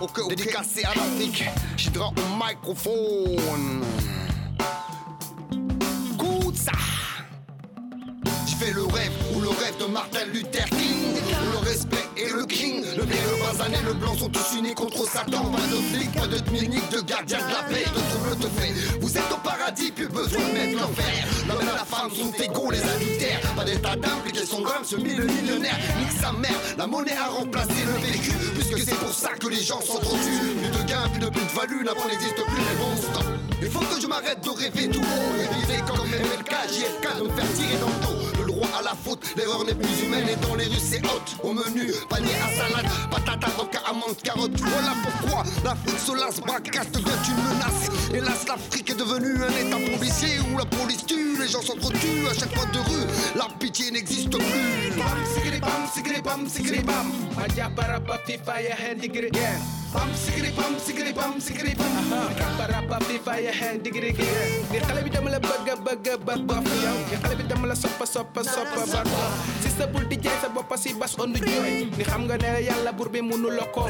Ok, 0.00 0.28
dédicacé 0.28 0.84
à 0.84 0.94
l'Afrique, 0.94 1.44
j'hydra 1.76 2.08
au 2.08 2.44
microphone. 2.44 3.84
Écoute 6.14 6.56
ça. 6.56 6.72
J'ai 8.46 8.56
fait 8.56 8.72
le 8.72 8.84
rêve 8.84 9.12
ou 9.34 9.40
le 9.40 9.48
rêve 9.48 9.76
de 9.78 9.86
Martin 9.86 10.24
Luther 10.32 10.64
King. 10.66 11.01
Le 13.02 13.06
bien, 13.06 13.20
le 13.30 13.42
basané, 13.42 13.76
le 13.84 13.94
blanc 13.94 14.14
sont 14.16 14.28
tous 14.28 14.56
unis 14.56 14.74
contre 14.74 15.04
Satan. 15.08 15.44
Pas 15.50 15.66
de 15.66 15.80
flic, 15.92 16.12
pas 16.12 16.26
de 16.26 16.38
clinique, 16.40 16.88
de 16.90 17.00
gardien 17.00 17.38
de 17.38 17.52
la 17.52 17.62
paix, 17.62 17.84
de 17.84 18.00
trouble 18.10 18.36
te 18.40 18.60
fait. 18.60 18.98
Vous 19.00 19.16
êtes 19.16 19.32
au 19.32 19.36
paradis, 19.36 19.90
plus 19.90 20.08
besoin 20.08 20.40
de 20.40 20.52
mettre 20.52 20.80
l'enfer. 20.80 21.26
L'homme 21.48 21.62
et 21.62 21.64
la 21.64 21.84
femme 21.84 22.10
sont 22.10 22.32
égaux, 22.42 22.70
les 22.70 22.82
adultères. 22.82 23.40
Pas 23.56 23.64
d'état 23.64 23.96
d'impliquer 23.96 24.46
son 24.46 24.62
gomme, 24.62 24.84
ce 24.84 24.96
mille 24.96 25.22
millionnaire. 25.22 25.76
Nique 25.98 26.20
sa 26.20 26.32
mère, 26.32 26.58
la 26.78 26.86
monnaie 26.86 27.16
a 27.16 27.28
remplacé 27.28 27.84
le 27.86 28.06
vécu. 28.06 28.32
Puisque 28.54 28.78
c'est 28.78 28.96
pour 28.96 29.12
ça 29.12 29.30
que 29.30 29.48
les 29.48 29.62
gens 29.62 29.80
sont 29.80 29.98
trop 29.98 30.16
Plus 30.16 30.70
de 30.70 30.88
gains, 30.88 31.08
plus 31.10 31.20
de 31.20 31.30
plus-value, 31.30 31.84
l'avant 31.84 32.06
n'existe 32.08 32.36
plus 32.36 32.62
les 32.62 32.78
monstres. 32.78 33.51
Il 33.64 33.70
faut 33.70 33.78
que 33.78 34.00
je 34.00 34.08
m'arrête 34.08 34.42
de 34.42 34.50
rêver 34.50 34.88
tout 34.88 35.00
haut. 35.00 35.34
Et 35.38 35.46
viser 35.54 35.80
comme 35.86 36.04
MLK, 36.04 36.52
JFK, 36.68 37.18
de 37.18 37.22
me 37.22 37.30
faire 37.30 37.52
tirer 37.54 37.78
dans 37.78 37.86
le 37.86 38.00
dos. 38.02 38.40
Le 38.40 38.46
droit 38.46 38.68
à 38.76 38.82
la 38.82 38.94
faute, 39.04 39.24
l'erreur 39.36 39.64
n'est 39.64 39.74
plus 39.74 40.02
humaine. 40.02 40.26
Et 40.28 40.36
dans 40.44 40.56
les 40.56 40.64
rues, 40.64 40.82
c'est 40.82 40.98
hot. 41.06 41.22
Au 41.44 41.52
menu, 41.52 41.92
panier 42.08 42.34
à 42.42 42.48
salade, 42.56 42.90
patate, 43.08 43.44
avocat, 43.44 43.82
amande, 43.88 44.16
carotte. 44.24 44.58
Voilà 44.58 44.94
pourquoi 45.04 45.44
l'Afrique 45.64 46.00
se 46.00 46.12
lasse, 46.12 46.40
bracasse 46.40 46.90
devient 46.90 47.06
une 47.28 47.36
menace. 47.54 48.10
Hélas, 48.12 48.44
l'Afrique 48.48 48.90
est 48.90 48.98
devenue 48.98 49.44
un 49.44 49.66
état 49.66 49.78
policier 49.96 50.40
où 50.52 50.58
la 50.58 50.64
police 50.64 51.06
tue, 51.06 51.38
les 51.38 51.46
gens 51.46 51.62
s'entretuent 51.62 52.26
à 52.28 52.34
chaque 52.34 52.52
fois 52.56 52.66
de 52.66 52.78
rue. 52.78 53.06
La 53.36 53.46
pitié 53.60 53.92
n'existe 53.92 54.30
plus. 54.30 54.90
bam 56.24 57.12
Bump 59.92 60.12
sikri 60.16 60.48
bump 60.56 60.76
sikri 60.80 61.10
bump 61.12 61.36
sikri 61.36 61.72
bump 61.76 62.08
Rapa 62.40 62.64
rapa 62.64 62.96
في 63.04 63.18
فايا 63.20 63.52
هاند 63.52 63.82
دقري 63.84 64.10
قري 64.16 64.80
قلبي 64.88 65.10
دملة 65.12 65.38
بقى 65.38 65.76
بقى 65.84 66.16
بقى 66.24 66.60
فيو 66.64 66.94
قلبي 67.24 67.42
دملة 67.44 67.74
sopa 67.76 68.04
sopa 68.08 68.40
nah, 68.40 68.52
sopa 68.56 68.80
بقى 68.88 69.04
Sista 69.60 69.84
bul 69.92 70.08
di 70.08 70.16
jay 70.16 70.32
sa 70.40 70.48
boppa 70.48 70.76
si 70.80 70.96
bas 70.96 71.12
on 71.20 71.36
the 71.36 71.40
joy 71.44 71.92
Ni 71.92 72.04
xam 72.08 72.24
nga 72.24 72.36
ne 72.40 72.64
yalla 72.64 72.92
bur 72.96 73.12
bi 73.12 73.20
munu 73.20 73.52
lo 73.52 73.68
ko 73.68 73.84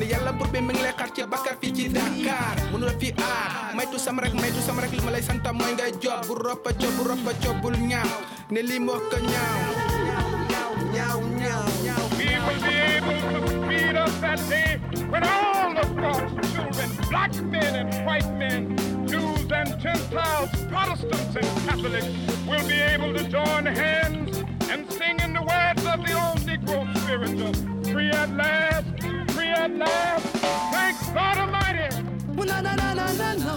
Ni 0.00 0.08
yalla 0.08 0.32
burbe 0.32 0.56
mi 0.64 0.72
ngi 0.72 0.82
lay 0.88 0.94
xar 0.96 1.08
ci 1.12 1.20
bakkar 1.28 1.60
fi 1.60 1.68
ci 1.68 1.84
Dakar. 1.92 2.56
Munu 2.72 2.88
la 2.88 2.94
fi 2.96 3.12
aar 3.20 3.76
Maytu 3.76 3.96
sam 4.00 4.16
rek 4.24 4.32
maytu 4.32 4.60
sam 4.64 4.80
rek 4.80 4.92
li 4.96 5.00
ma 5.04 5.12
lay 5.12 5.20
santa 5.20 5.52
mooy 5.52 5.72
ngay 5.76 5.92
job. 6.00 6.24
Bu 6.28 6.32
ropa 6.36 6.72
job 6.80 6.92
bu 6.96 7.02
ropa 7.12 7.30
job 7.44 7.56
bul 7.60 7.76
ñaaw 7.76 8.20
Ne 8.52 8.60
li 8.64 8.76
moo 8.80 8.96
ko 9.12 9.16
ñaaw 9.20 9.60
Ñaaw 10.08 10.72
ñaaw 10.96 11.20
ñaaw 11.40 11.66
ñaaw 11.84 12.04
People. 12.16 13.61
Feed 14.02 14.08
us 14.08 14.20
that 14.20 14.48
day 14.48 14.78
when 15.08 15.22
all 15.24 15.76
of 15.78 15.96
God's 15.96 16.52
children, 16.52 16.90
black 17.10 17.34
men 17.42 17.74
and 17.74 18.06
white 18.06 18.32
men, 18.34 18.76
Jews 19.06 19.50
and 19.52 19.78
Gentiles, 19.80 20.50
Protestants 20.68 21.36
and 21.36 21.68
Catholics, 21.68 22.06
will 22.46 22.66
be 22.66 22.74
able 22.80 23.12
to 23.14 23.24
join 23.28 23.66
hands 23.66 24.38
and 24.70 24.90
sing 24.92 25.18
in 25.20 25.32
the 25.34 25.42
words 25.42 25.84
of 25.86 26.04
the 26.06 26.12
old 26.14 26.38
Negro 26.40 26.96
spirit 26.98 27.40
of 27.40 27.92
free 27.92 28.10
at 28.10 28.30
last, 28.36 28.86
free 29.34 29.48
at 29.48 29.70
last. 29.76 30.26
Thank 30.72 31.14
God 31.14 31.38
Almighty. 31.38 32.02
Na 32.46 32.60
na 32.60 32.74
na 32.74 32.94
na 32.94 33.12
na 33.12 33.34
na. 33.34 33.54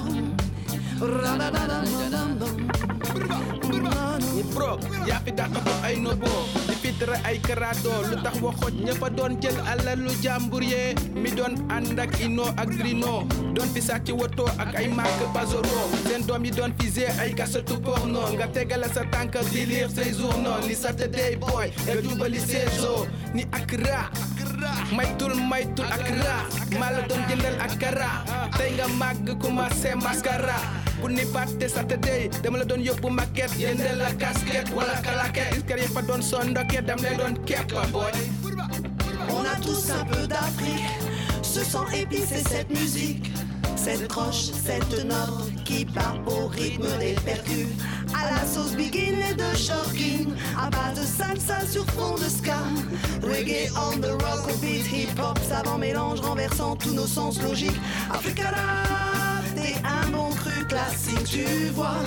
Ra 1.01 1.35
na 1.37 1.49
na 1.49 1.65
na 1.67 1.81
na 1.83 2.09
na 2.09 2.25
na. 2.25 2.45
ñi 4.35 4.43
bro 4.53 4.69
yaa 5.07 5.19
fi 5.25 5.31
dàq 5.31 5.53
ay 5.87 5.95
nobo 6.03 6.27
di 6.67 6.74
fitre 6.85 7.17
ay 7.25 7.41
karaado 7.41 7.89
lu 8.13 8.15
tax 8.21 8.37
waxooj 8.45 8.75
ña 8.85 8.93
fa 9.01 9.09
doon 9.09 9.33
jël 9.41 9.57
alalu 9.73 10.11
jàmbur 10.21 10.61
mi 11.17 11.29
doon 11.33 11.57
ànd 11.73 11.97
ak 11.99 12.13
ino 12.21 12.45
ak 12.61 12.69
grino 12.77 13.25
doon 13.57 13.69
fi 13.73 13.81
sàcc 13.81 14.13
woto 14.13 14.45
ak 14.61 14.75
ay 14.77 14.87
marque 14.93 15.25
bazoro 15.33 15.81
seen 16.05 16.21
doom 16.29 16.45
yi 16.45 16.51
doon 16.53 16.69
fisé 16.77 17.09
ay 17.19 17.33
kasetu 17.33 17.81
porno. 17.81 18.21
Nga 18.37 18.47
tegale 18.53 18.85
sa 18.93 19.01
tànk 19.09 19.33
di 19.51 19.65
lire 19.65 19.89
say 19.89 20.13
journaux. 20.13 20.61
Ni 20.67 20.75
Saturday 20.75 21.35
boy 21.41 21.73
nga 21.85 21.93
jubali 22.01 22.37
seeso. 22.39 23.07
Ni 23.33 23.43
ak 23.51 23.71
ra 23.81 24.11
maytul 24.93 25.33
maytul 25.49 25.85
ak 25.89 26.05
ra 26.21 26.37
maa 26.79 26.91
la 26.93 27.01
doon 27.09 27.21
jëndal 27.29 27.55
ak 27.65 27.73
kara 27.81 28.11
tey 28.57 28.71
nga 28.77 28.85
màgg 29.01 29.27
commencé 29.41 29.95
mascara 29.97 30.84
On 39.29 39.41
a 39.41 39.55
tous 39.61 39.91
un 39.91 40.03
peu 40.05 40.25
d'Afrique, 40.27 40.83
ce 41.43 41.63
sang 41.63 41.85
épicé, 41.93 42.41
cette 42.49 42.69
musique, 42.71 43.31
cette 43.75 44.07
croche, 44.07 44.49
cette 44.65 45.05
note 45.05 45.63
qui 45.63 45.85
part 45.85 46.17
au 46.25 46.47
rythme 46.47 46.87
des 46.99 47.13
percus. 47.23 47.67
À 48.13 48.31
la 48.31 48.45
sauce 48.47 48.75
begin 48.75 49.15
et 49.29 49.35
de 49.35 49.55
shocking, 49.55 50.33
à 50.59 50.69
base 50.71 50.99
de 50.99 51.05
salsa 51.05 51.65
sur 51.67 51.85
fond 51.91 52.15
de 52.15 52.29
ska. 52.29 52.57
Reggae 53.21 53.69
on 53.75 53.99
the 53.99 54.11
rock, 54.23 54.47
au 54.51 54.57
beat 54.57 54.91
hip-hop, 54.91 55.37
savant 55.47 55.77
mélange 55.77 56.21
renversant 56.21 56.75
tous 56.75 56.93
nos 56.93 57.07
sens 57.07 57.41
logiques. 57.43 57.79
Africana, 58.11 59.14
un 59.83 60.09
bon 60.09 60.29
cru 60.29 60.65
classique, 60.65 61.23
tu 61.25 61.45
vois. 61.73 62.03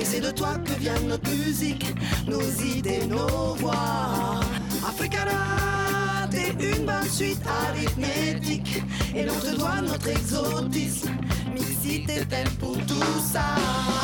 Et 0.00 0.04
c'est 0.04 0.20
de 0.20 0.30
toi 0.30 0.54
que 0.64 0.72
vient 0.80 0.98
notre 1.06 1.30
musique, 1.30 1.86
nos 2.26 2.40
idées, 2.76 3.06
nos 3.06 3.54
voix. 3.56 4.40
Africana, 4.86 6.28
t'es 6.30 6.50
une 6.50 6.86
bonne 6.86 7.10
suite 7.10 7.42
arithmétique. 7.46 8.82
Et 9.14 9.24
l'on 9.24 9.34
te 9.34 9.56
doit 9.56 9.80
notre 9.82 10.08
exotisme. 10.08 11.10
Mixité 11.52 12.24
thème 12.26 12.48
pour 12.58 12.76
tout 12.86 13.20
ça. 13.32 13.44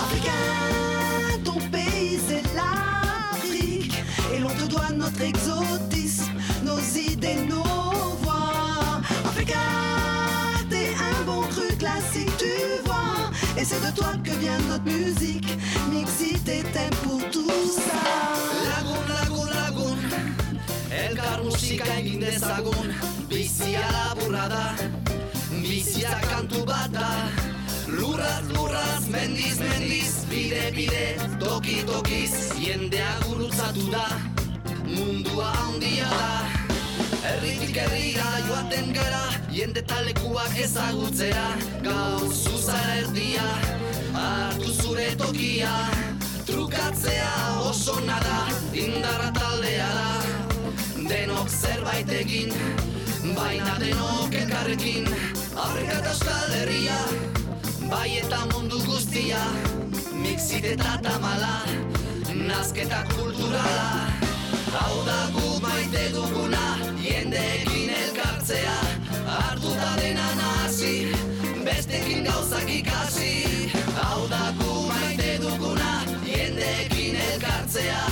Africain, 0.04 1.42
ton 1.44 1.58
pays 1.70 2.20
c'est 2.28 2.42
l'Afrique. 2.54 3.94
Et 4.34 4.38
l'on 4.38 4.50
te 4.50 4.66
doit 4.68 4.90
notre 4.94 5.22
exotisme, 5.22 6.32
nos 6.64 6.78
idées, 6.78 7.46
nos 7.48 7.57
c'est 13.68 13.84
de 13.86 13.94
toi 13.94 14.12
que 14.24 14.30
vient 14.30 14.58
notre 14.70 14.84
musique. 14.84 15.48
Mixité 15.92 16.62
t'aime 16.72 16.94
pour 17.02 17.22
tout 17.30 17.50
ça. 17.76 18.02
Lagun, 18.70 19.02
lagun, 19.14 19.48
lagun. 19.60 19.98
Elkar 20.90 21.42
musika 21.44 21.84
egin 21.98 22.20
dezagun 22.20 22.88
Bizia 23.28 23.84
laburra 23.92 24.48
da 24.48 24.64
Bizia 25.62 26.14
kantu 26.30 26.64
bat 26.64 26.88
da 26.92 27.10
Lurraz, 27.88 28.48
lurraz, 28.54 29.04
mendiz, 29.12 29.60
mendiz 29.60 30.24
Bide, 30.30 30.64
bide, 30.76 31.06
toki, 31.38 31.84
tokiz 31.86 32.34
Jendea 32.58 33.12
gurutzatu 33.26 33.90
da 33.92 34.06
Mundua 34.88 35.52
handia 35.60 36.08
da. 36.08 36.77
Herritik 37.28 37.76
herria 37.76 38.26
joaten 38.46 38.86
gara, 38.96 39.20
jende 39.52 39.82
talekuak 39.84 40.54
ezagutzera. 40.62 41.44
Gau 41.84 42.28
zuzara 42.32 42.94
erdia, 43.02 43.44
hartu 44.16 44.72
zure 44.72 45.08
tokia. 45.20 45.72
Trukatzea 46.48 47.32
oso 47.68 47.98
nada, 48.06 48.38
indarra 48.72 49.28
taldea 49.36 49.88
da. 49.98 50.08
Denok 51.10 51.52
zerbait 51.52 52.12
egin, 52.22 52.54
baina 53.36 53.76
denok 53.82 54.38
elkarrekin. 54.44 55.12
Aurrek 55.66 55.92
eta 55.98 56.14
euskal 56.14 56.54
herria, 56.62 57.00
bai 57.90 58.08
eta 58.22 58.40
mundu 58.54 58.80
guztia. 58.88 59.44
Mixit 60.22 60.72
eta 60.72 60.96
tamala, 61.04 61.58
nazketa 62.48 63.04
kulturala 63.12 64.17
Hau 64.72 65.04
da 65.06 65.18
guk 65.34 65.62
maite 65.62 66.02
duguna, 66.14 66.64
jendeekin 67.02 67.90
elkartzea. 68.00 68.76
Artuta 69.38 69.90
dena 70.00 70.28
nazi, 70.40 71.08
bestekin 71.64 72.24
gauzak 72.24 72.68
ikasi. 72.68 73.32
Hau 73.96 74.28
da 74.28 74.52
guk 74.58 74.88
maite 74.92 75.38
duguna, 75.42 75.92
jendeekin 76.26 77.16
elkartzea. 77.16 78.02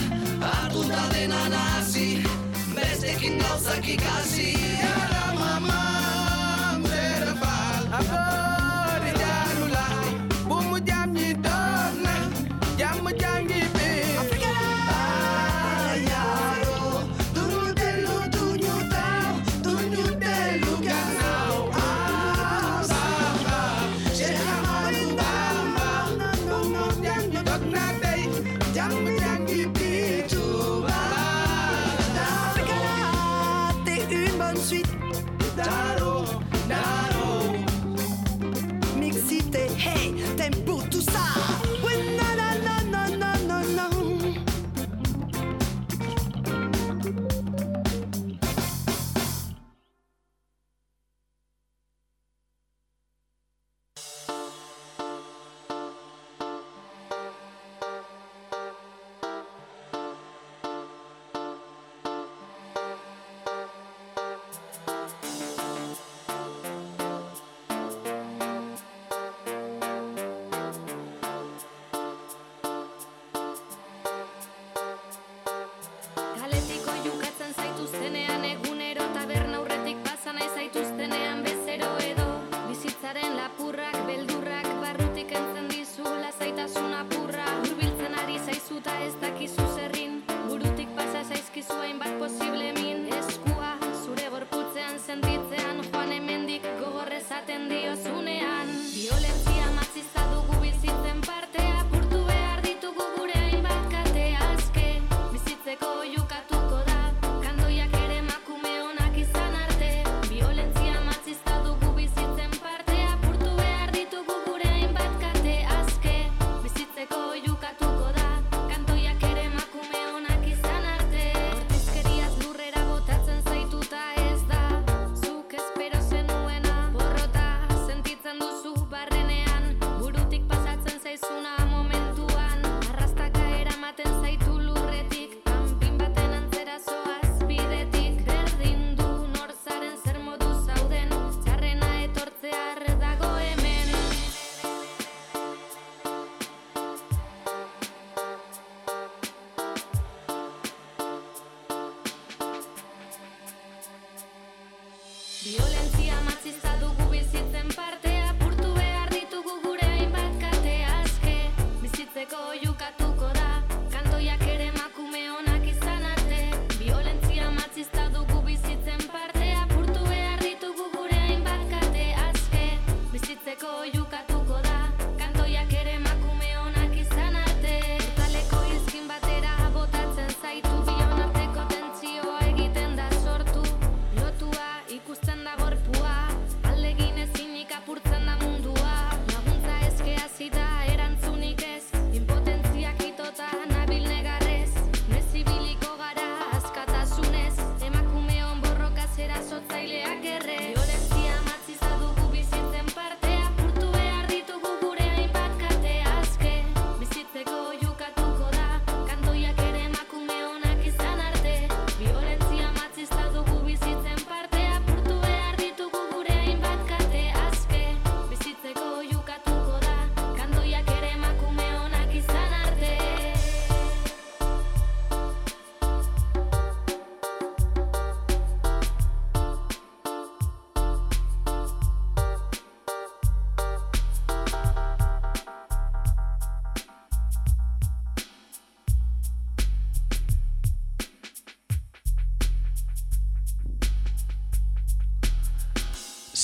Artuta 0.53 1.05
dena 1.13 1.49
nazi, 1.49 2.23
bestekin 2.75 3.39
gauzak 3.39 3.89
ikasi. 3.89 4.51
Ara 4.95 5.35
mama. 5.39 5.96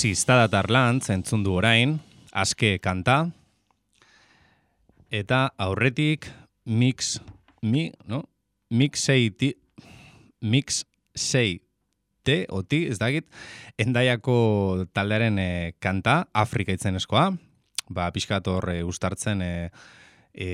Ziztadatar 0.03 0.67
lantz 0.67 1.13
entzun 1.15 1.45
du 1.47 1.53
orain, 1.55 1.93
aske 2.35 2.73
kanta, 2.83 3.29
eta 5.15 5.45
aurretik 5.63 6.27
mix, 6.67 7.21
mi, 7.63 7.85
no? 8.11 8.25
Mix 8.75 9.05
sei 9.07 9.29
ti, 9.31 9.53
mix 10.43 10.81
sei 11.15 11.61
te, 12.27 12.41
oti, 12.51 12.81
ez 12.91 12.97
dakit, 12.99 13.29
endaiako 13.79 14.89
taldearen 14.91 15.39
eh, 15.39 15.77
kanta, 15.79 16.17
Afrika 16.35 16.75
itzenezkoa, 16.75 17.29
ba, 17.95 18.09
pixkat 18.11 18.51
hor 18.51 18.73
e, 18.73 18.81
ustartzen 18.83 19.45
e, 19.47 19.53
e, 20.35 20.49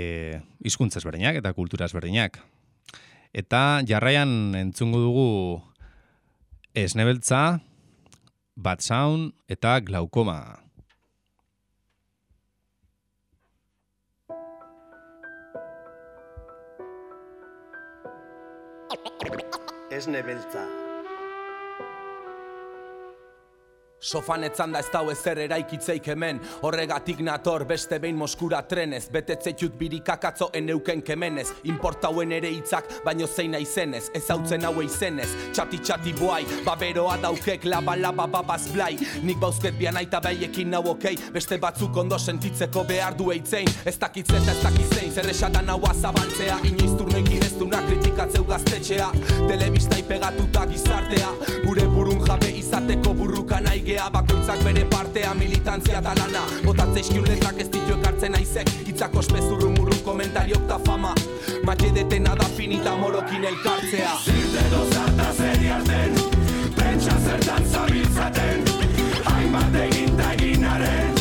izkuntzez 0.60 1.06
berdinak 1.06 1.40
eta 1.40 1.54
kulturaz 1.56 1.94
berdinak. 1.96 2.36
Eta 3.32 3.80
jarraian 3.88 4.52
entzungo 4.60 5.00
dugu 5.06 5.32
esnebeltza, 6.76 7.62
bat 8.58 8.82
sound 8.82 9.32
eta 9.46 9.78
glaukoma. 9.80 10.40
Esne 19.94 20.22
beltza. 20.26 20.77
Sofan 24.00 24.44
etzan 24.46 24.70
da 24.70 24.78
ez 24.78 24.86
dau 24.92 25.08
ezer 25.10 25.40
eraikitzeik 25.42 26.06
hemen. 26.12 26.38
Horregatik 26.62 27.18
nator 27.26 27.64
beste 27.66 27.98
behin 27.98 28.16
moskura 28.16 28.60
trenez. 28.62 29.08
Betetzeitut 29.10 29.74
birikakatzo 29.78 30.50
eneuken 30.54 31.02
kemenez. 31.02 31.48
Importauen 31.66 32.32
ere 32.32 32.52
hitzak 32.54 32.86
baino 33.04 33.26
zein 33.26 33.56
naizenez. 33.56 34.04
Ez 34.14 34.22
hautzen 34.30 34.64
haue 34.64 34.84
izenez 34.86 35.28
Txati 35.52 35.80
txati 35.82 36.12
boai 36.20 36.44
Baberoa 36.66 37.16
daukek 37.22 37.66
laba 37.66 37.96
laba 37.96 38.28
babaz 38.30 38.68
blai. 38.72 38.94
Nik 39.22 39.40
bauzket 39.42 39.74
bian 39.78 39.98
aita 39.98 40.20
behiekin 40.22 40.70
nau 40.70 40.84
okei. 40.94 41.16
Beste 41.34 41.58
batzuk 41.58 41.96
ondo 41.96 42.18
sentitzeko 42.18 42.84
behar 42.86 43.18
du 43.18 43.32
eitzein. 43.34 43.66
Ez 43.84 43.96
dakitzen 43.98 44.46
eta 44.46 44.54
ez 44.54 44.62
dakitzein 44.62 45.12
Zer 45.12 45.30
esadan 45.34 45.74
haua 45.74 45.92
zabantzea 45.94 46.60
Inoiz 46.70 46.94
turnoekin 47.00 47.42
ez 47.42 47.52
duna 47.58 47.82
kritikatzeu 47.88 48.46
gaztetxea. 48.46 49.10
Telebista 49.48 49.98
pegatuta 50.08 50.66
gizartea. 50.70 51.34
Gure 51.66 51.90
burun 51.90 52.22
jabe 52.26 52.54
izateko 52.62 53.14
burruka 53.18 53.58
nahi 53.60 53.87
gea 53.88 54.10
bakoitzak 54.12 54.62
bere 54.64 54.84
partea 54.84 55.34
militantzia 55.34 56.00
da 56.00 56.12
lana. 56.18 56.44
Botatze 56.64 57.00
iskiun 57.00 57.28
letrak 57.28 57.60
ez 57.62 57.68
ditu 57.72 57.96
ekartzen 57.96 58.36
aizek 58.36 58.68
Itzak 58.92 59.14
ospezurru 59.16 59.70
murru 59.76 59.96
komentariok 60.04 60.66
ta 60.68 60.78
fama. 60.86 61.14
Mate 61.64 61.92
detena 61.96 62.34
da 62.36 62.48
finita 62.56 62.96
morokin 63.00 63.46
elkartzea. 63.52 64.16
Zirte 64.24 64.64
dozarta 64.74 65.30
zeri 65.38 65.70
arten 65.76 66.18
Pentsa 66.76 67.16
zertan 67.24 67.70
zabiltzaten. 67.72 68.68
Hainbat 69.30 69.80
egin 69.86 70.20
da 70.20 70.34
eginaren 70.36 71.17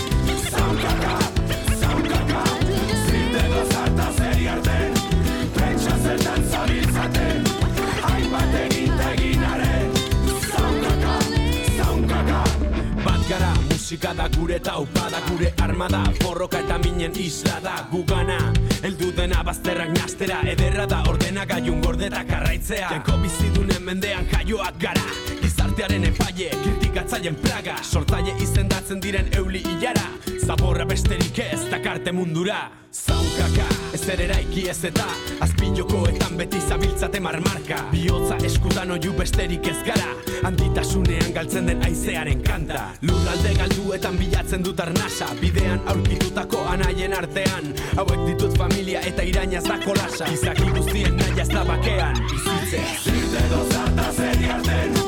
musika 13.88 14.14
da 14.14 14.28
gure 14.28 14.60
taupa 14.60 15.10
da 15.10 15.20
gure 15.30 15.54
armada. 15.64 16.04
Borroka 16.20 16.60
eta 16.60 16.78
minen 16.78 17.14
isla 17.16 17.60
da 17.64 17.88
gugana. 17.92 18.52
Eldu 18.84 19.14
dena 19.16 19.44
bazterrak 19.44 19.96
nastera 19.96 20.42
Ederra 20.44 20.86
da 20.86 21.04
ordena 21.08 21.46
gaiun 21.46 21.80
gordeta 21.82 22.26
karraitzea. 22.28 22.90
Janko 22.92 23.16
bizidunen 23.24 23.84
mendean 23.88 24.28
jaioak 24.34 24.76
gara 24.84 25.47
Gizartearen 25.78 26.05
epaile, 26.09 26.47
kritikatzaileen 26.63 27.36
plaga 27.38 27.75
Sortzaile 27.86 28.32
izendatzen 28.41 28.97
diren 28.97 29.28
euli 29.38 29.59
hilara 29.61 30.07
Zaborra 30.41 30.86
besterik 30.89 31.38
ez 31.43 31.67
dakarte 31.69 32.09
mundura. 32.11 32.55
Zaunkaka, 32.89 33.67
ez 33.93 34.01
eraiki 34.09 34.63
ez 34.71 34.80
eta 34.89 35.05
Azpilokoetan 35.45 36.34
beti 36.39 36.57
zabiltzate 36.57 37.19
marmarka. 37.21 37.84
Biotza 37.91 38.39
eskutan 38.47 38.95
oiu 38.95 39.13
besterik 39.19 39.69
ez 39.69 39.78
gara. 39.86 40.15
Handitasunean 40.47 41.30
galtzen 41.36 41.69
den 41.69 41.84
aizearen 41.86 42.41
kanta. 42.47 42.88
Lurralde 43.05 43.53
galduetan 43.59 44.17
bilatzen 44.17 44.65
dut 44.65 44.82
arnasa. 44.82 45.30
Bidean 45.41 45.84
aurkitutako 45.93 46.63
anaien 46.71 47.13
artean. 47.13 47.75
Hauek 47.99 48.23
ditut 48.32 48.57
familia 48.57 49.05
eta 49.05 49.30
irainaz 49.30 49.67
da 49.67 49.78
kolasa 49.86 50.32
Izaki 50.34 50.71
guztien 50.73 51.21
nahi 51.21 51.45
ez 51.45 51.51
da 51.53 51.67
bakean. 51.69 52.23
Bizitzea 52.32 52.97
Zirte 53.03 53.45
dozarta 53.53 54.09
zeri 54.15 54.49
arten 54.57 54.67
Pentsa 54.97 55.07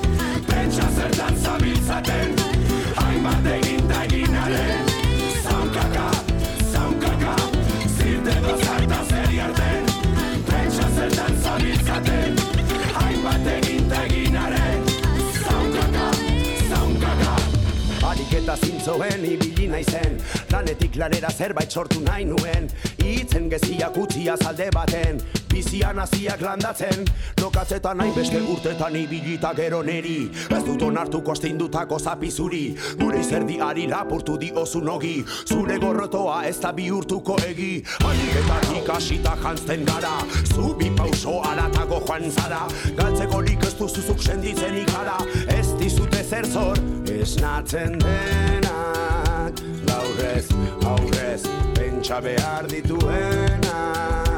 zertan 1.00 1.36
zabiltzaten 1.44 2.32
Hainbat 3.00 3.46
egin 3.56 3.86
da 3.90 4.00
eginaren 4.04 4.90
Zaunkaka, 5.44 6.08
zaunkaka 6.74 7.36
Zirte 7.98 8.36
dozarta 8.46 9.00
zeri 9.12 9.40
arten 9.46 9.86
Pentsa 10.50 10.88
zertan 10.98 11.38
zabiltzaten 11.46 12.36
Hainbat 12.98 13.48
egin 13.58 13.88
da 13.92 14.04
eginaren 14.10 14.84
Zaunkaka, 15.44 16.10
zaunkaka 16.74 17.38
Ariketa 18.12 18.56
zintzoen 18.66 19.26
ibili 19.34 19.49
naizen. 19.70 20.18
Lanetik 20.52 20.96
lanera 20.96 21.30
zerbait 21.30 21.72
sortu 21.72 22.02
nahi 22.02 22.26
nuen. 22.26 22.70
Itzen 23.06 23.50
geziak 23.50 23.98
utzi 23.98 24.28
azalde 24.30 24.70
baten. 24.74 25.22
Bizian 25.50 26.00
hasiak 26.00 26.42
landatzen. 26.42 27.06
Lokatzetan 27.42 27.98
nahi 27.98 28.12
beste 28.16 28.42
urtetan 28.42 28.96
ibilita 28.96 29.54
gero 29.58 29.82
neri. 29.84 30.30
Ez 30.50 30.62
dut 30.68 30.84
onartuko 30.86 31.34
astindutako 31.34 32.00
zapizuri. 32.00 32.64
Gure 33.00 33.22
izerdi 33.24 33.60
ari 33.62 33.88
lapurtu 33.90 34.38
di 34.38 34.52
osu 34.56 34.82
nogi. 34.82 35.24
Zure 35.46 35.80
gorrotoa 35.82 36.44
ez 36.50 36.58
da 36.62 36.74
bihurtuko 36.74 37.38
egi. 37.48 37.72
Ariketatik 38.06 38.94
hasita 38.96 39.36
jantzten 39.44 39.86
gara. 39.90 40.16
Zu 40.54 40.76
bi 40.78 40.92
pauso 40.96 41.40
aratago 41.52 42.02
joan 42.08 42.30
zara. 42.32 42.66
Galtzeko 42.98 43.42
lik 43.42 43.66
ez 43.66 43.76
duzuzuk 43.80 44.22
senditzen 44.22 44.82
ikara. 44.84 45.18
Ez 45.58 45.68
dizute 45.82 46.24
zer 46.24 46.46
zor 46.46 46.78
esnatzen 47.20 48.00
denak 48.00 48.69
Gaurrez, 50.40 50.48
aurrez, 50.86 51.44
pentsa 51.76 52.22
behar 52.22 52.68
dituenak 52.68 54.29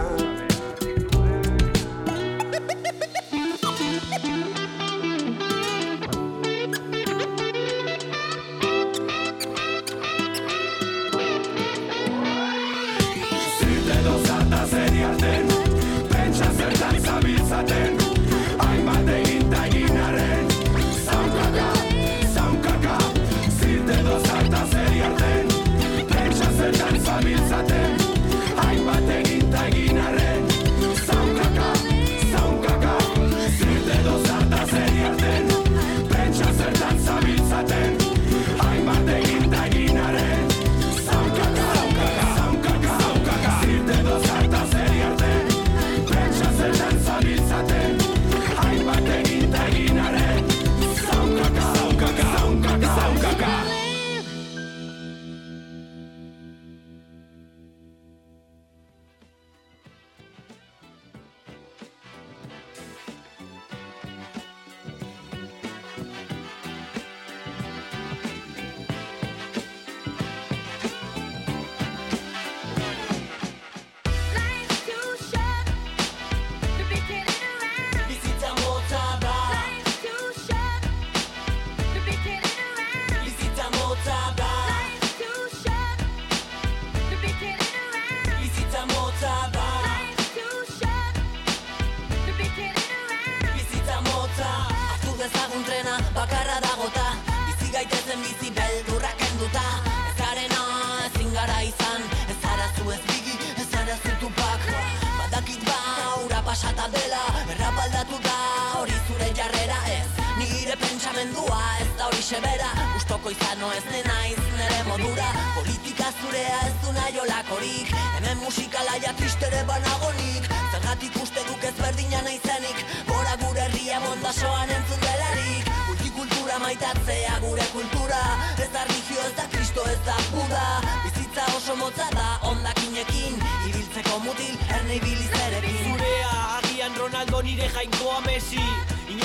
pentsamendua 111.21 111.61
ez 111.81 111.87
da 111.97 112.05
hori 112.07 112.21
sebera 112.21 112.69
Gustoko 112.93 113.29
izano 113.29 113.71
ez 113.73 113.83
ne 113.91 114.01
naiz 114.03 114.37
nere 114.57 114.83
modura. 114.87 115.27
Politika 115.55 116.11
zurea 116.21 116.59
ez 116.67 116.73
du 116.81 116.91
nahi 116.93 117.19
olakorik. 117.19 117.91
Hemen 118.17 118.37
musikalaia 118.37 119.13
tristere 119.17 119.63
banagonik. 119.67 120.49
Zergatik 120.71 121.15
uste 121.21 121.41
duk 121.47 121.63
ez 121.63 121.73
berdina 121.77 122.21
naizenik 122.21 122.77
Gora 123.07 123.35
gure 123.43 123.61
herria 123.61 123.99
mondasoan 123.99 124.69
entzun 124.69 125.01
delarik. 125.01 125.69
Multikultura 125.87 126.59
maitatzea 126.59 127.39
gure 127.45 127.67
kultura. 127.73 128.21
Ez 128.57 128.71
da 128.73 128.85
religio 128.85 129.21
ez 129.27 129.35
da 129.35 129.45
kristo 129.51 129.85
ez 129.93 129.99
da 130.05 130.17
buda. 130.31 130.65
Bizitza 131.03 131.45
oso 131.57 131.75
motza 131.75 132.07
da 132.15 132.39
ondakinekin 132.53 133.37
Ibiltzeko 133.69 134.19
mutil 134.25 134.57
erne 134.69 134.95
ibili 134.95 135.27
zerekin. 135.35 135.85
Zurea 135.85 136.33
agian 136.57 136.97
Ronaldo 136.97 137.41
nire 137.41 137.69
jainkoa 137.75 138.21
Messi 138.25 138.65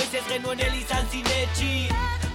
Inoiz 0.06 0.22
ez 0.22 0.28
genuen 0.30 0.60
elizan 0.60 1.06
zinetxi. 1.10 1.88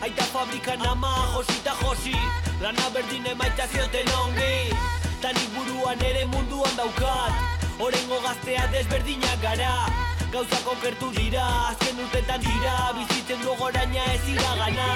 Aita 0.04 0.24
fabrikan 0.24 0.82
ama 0.86 1.12
josi 1.34 1.54
eta 1.62 1.72
josi. 1.82 2.16
Lana 2.60 2.90
berdin 2.94 3.26
emaita 3.32 3.68
zioten 3.72 4.10
ongi. 4.20 4.76
Tanik 5.22 5.54
buruan 5.56 6.02
ere 6.04 6.26
munduan 6.26 6.76
daukat. 6.76 7.32
Orengo 7.80 8.20
gaztea 8.26 8.66
desberdinak 8.74 9.40
gara. 9.42 9.88
Gauzak 10.34 10.68
okertu 10.74 11.12
dira, 11.16 11.46
azken 11.70 12.02
urtetan 12.04 12.44
dira. 12.44 12.76
Bizitzen 12.98 13.40
gogoraina 13.46 14.04
ez 14.16 14.28
iragana. 14.34 14.90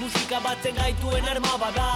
Musika 0.00 0.40
batzen 0.40 0.74
gaituen 0.74 1.28
arma 1.28 1.54
bada. 1.62 1.88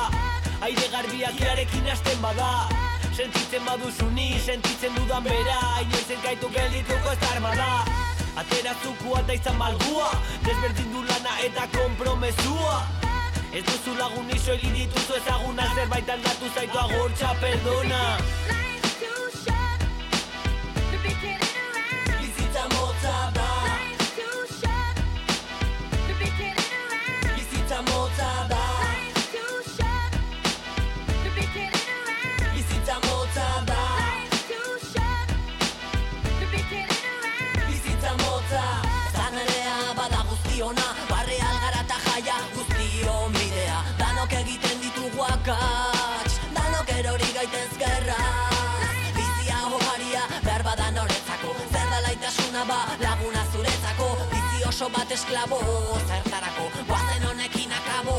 Aire 0.60 0.86
garbiak 0.94 1.40
irarekin 1.40 1.90
hasten 1.90 2.22
bada. 2.22 2.68
Sentitzen 3.16 3.66
baduzu 3.66 4.06
ni, 4.14 4.38
sentitzen 4.38 4.94
dudan 4.94 5.26
bera. 5.26 5.60
Inoiz 5.82 6.08
ez 6.10 6.22
gaitu 6.22 6.54
geldituko 6.54 7.10
ez 7.10 7.30
armada 7.34 8.01
Atera 8.36 8.74
zukua 8.82 9.20
eta 9.20 9.34
izan 9.34 9.56
malgua. 9.60 10.10
Desberdin 10.46 10.92
du 10.92 11.04
lana 11.04 11.38
eta 11.44 11.68
kompromesua 11.76 12.80
Ez 13.52 13.60
duzu 13.68 13.92
lagun 13.98 14.30
iso 14.32 14.54
egin 14.54 14.72
dituzu 14.72 15.18
ezaguna. 15.18 15.68
Zerbait 15.76 16.08
aldatu 16.16 16.48
zaitu 16.56 16.78
agurtza, 16.86 17.34
perdona 17.42 18.00
oso 54.72 54.88
bat 54.88 55.10
esklabo 55.12 55.58
zertarako 56.08 56.64
Guazen 56.88 57.24
honekin 57.28 57.72
akabo. 57.78 58.16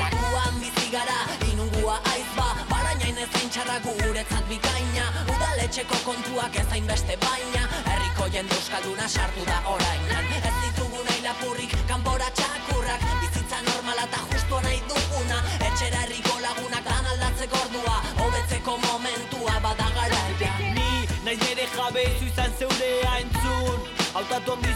Lakuan 0.00 0.54
bizi 0.60 0.88
gara 0.90 1.18
inungua 1.50 1.96
aiz 2.12 2.30
ba 2.36 2.46
Barainain 2.70 3.18
ezain 3.24 3.50
txarra 3.52 3.76
guretzat 3.84 4.46
bikaina. 4.48 5.04
Udaletxeko 5.34 5.98
kontuak 6.06 6.56
ezain 6.62 6.86
beste 6.88 7.18
baina 7.24 7.68
Herriko 7.92 8.28
jende 8.32 8.56
euskalduna 8.56 9.08
sartu 9.08 9.44
da 9.50 9.58
orainan. 9.74 10.24
Ez 10.40 10.54
ditugu 10.62 11.04
nahi 11.08 11.20
lapurrik 11.26 11.76
kanpora 11.90 12.30
txakurrak 12.40 13.04
Bizitza 13.20 13.60
normala 13.68 14.08
eta 14.08 14.22
justua 14.32 14.62
nahi 14.68 14.80
duguna. 14.88 15.42
Etxera 15.68 16.00
herriko 16.06 16.40
lagunak 16.46 16.88
lan 16.94 17.12
aldatzeko 17.12 17.60
ordua 17.66 17.98
Hobetzeko 18.22 18.78
momentua 18.88 19.60
bada 19.68 19.92
garaia. 20.00 20.56
Ni 20.80 20.88
naiz 21.28 21.38
nire 21.44 21.68
jabe 21.76 22.08
zu 22.16 22.32
izan 22.32 22.58
zeurea 22.58 23.20
entzun 23.26 23.96
Hautatu 24.16 24.52
handi 24.52 24.68
zure 24.68 24.75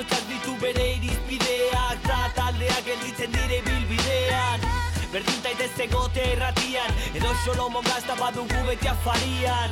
ba 0.00 0.06
Kotxak 0.06 0.24
ditu 0.28 0.54
bere 0.60 0.86
irizpideak 0.96 2.02
Ta 2.02 2.32
taldeak 2.34 2.84
gelditzen 2.84 3.32
dire 3.32 3.60
bilbidean. 3.64 4.60
Berdin 5.12 5.42
taitez 5.42 5.78
egote 5.78 6.22
erratian 6.32 6.90
Edo 7.14 7.34
solo 7.44 7.68
mongazta 7.68 8.14
badugu 8.16 8.60
beti 8.66 8.88
afarian. 8.88 9.70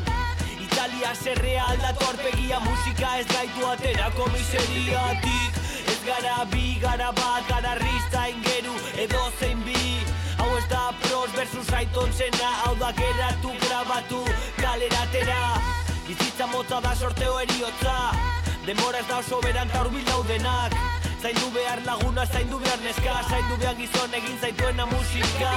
Italia 0.60 1.14
serrea 1.14 1.64
aldatu 1.68 2.04
arpegia 2.08 2.60
Musika 2.60 3.18
ez 3.18 3.26
gaitu 3.26 3.66
aterako 3.66 4.28
miseriatik. 4.32 5.52
Ez 5.88 6.00
gara 6.04 6.44
bi, 6.52 6.78
gara 6.80 7.12
bat, 7.12 7.48
gara 7.48 7.74
rista 7.74 8.28
ingeru 8.28 8.76
Edo 8.96 9.30
zein 9.40 9.62
bi. 9.64 10.00
Hau 10.38 10.56
ez 10.56 10.66
da 10.68 10.92
pros 11.02 11.30
versus 11.36 11.72
aiton 11.72 12.12
zena 12.12 12.50
Hau 12.64 12.74
da 12.76 12.92
geratu, 12.92 13.54
grabatu, 13.66 14.24
kaleratera 14.56 15.60
Bizitza 16.06 16.46
motza 16.46 16.80
da 16.80 16.94
sorteo 16.94 17.40
eriotza 17.40 18.37
Demora 18.68 18.98
ez 19.00 19.06
da 19.08 19.22
oso 19.22 19.38
beran 19.40 19.70
ta 19.72 19.80
hurbil 19.80 20.02
daudenak. 20.04 20.74
Zaindu 21.22 21.46
behar 21.54 21.80
laguna, 21.86 22.26
zaindu 22.28 22.58
behar 22.60 22.82
neska. 22.84 23.14
Zaindu 23.30 23.56
behar 23.56 23.78
gizon 23.78 24.12
egin 24.18 24.36
zaituena 24.42 24.84
musika 24.90 25.52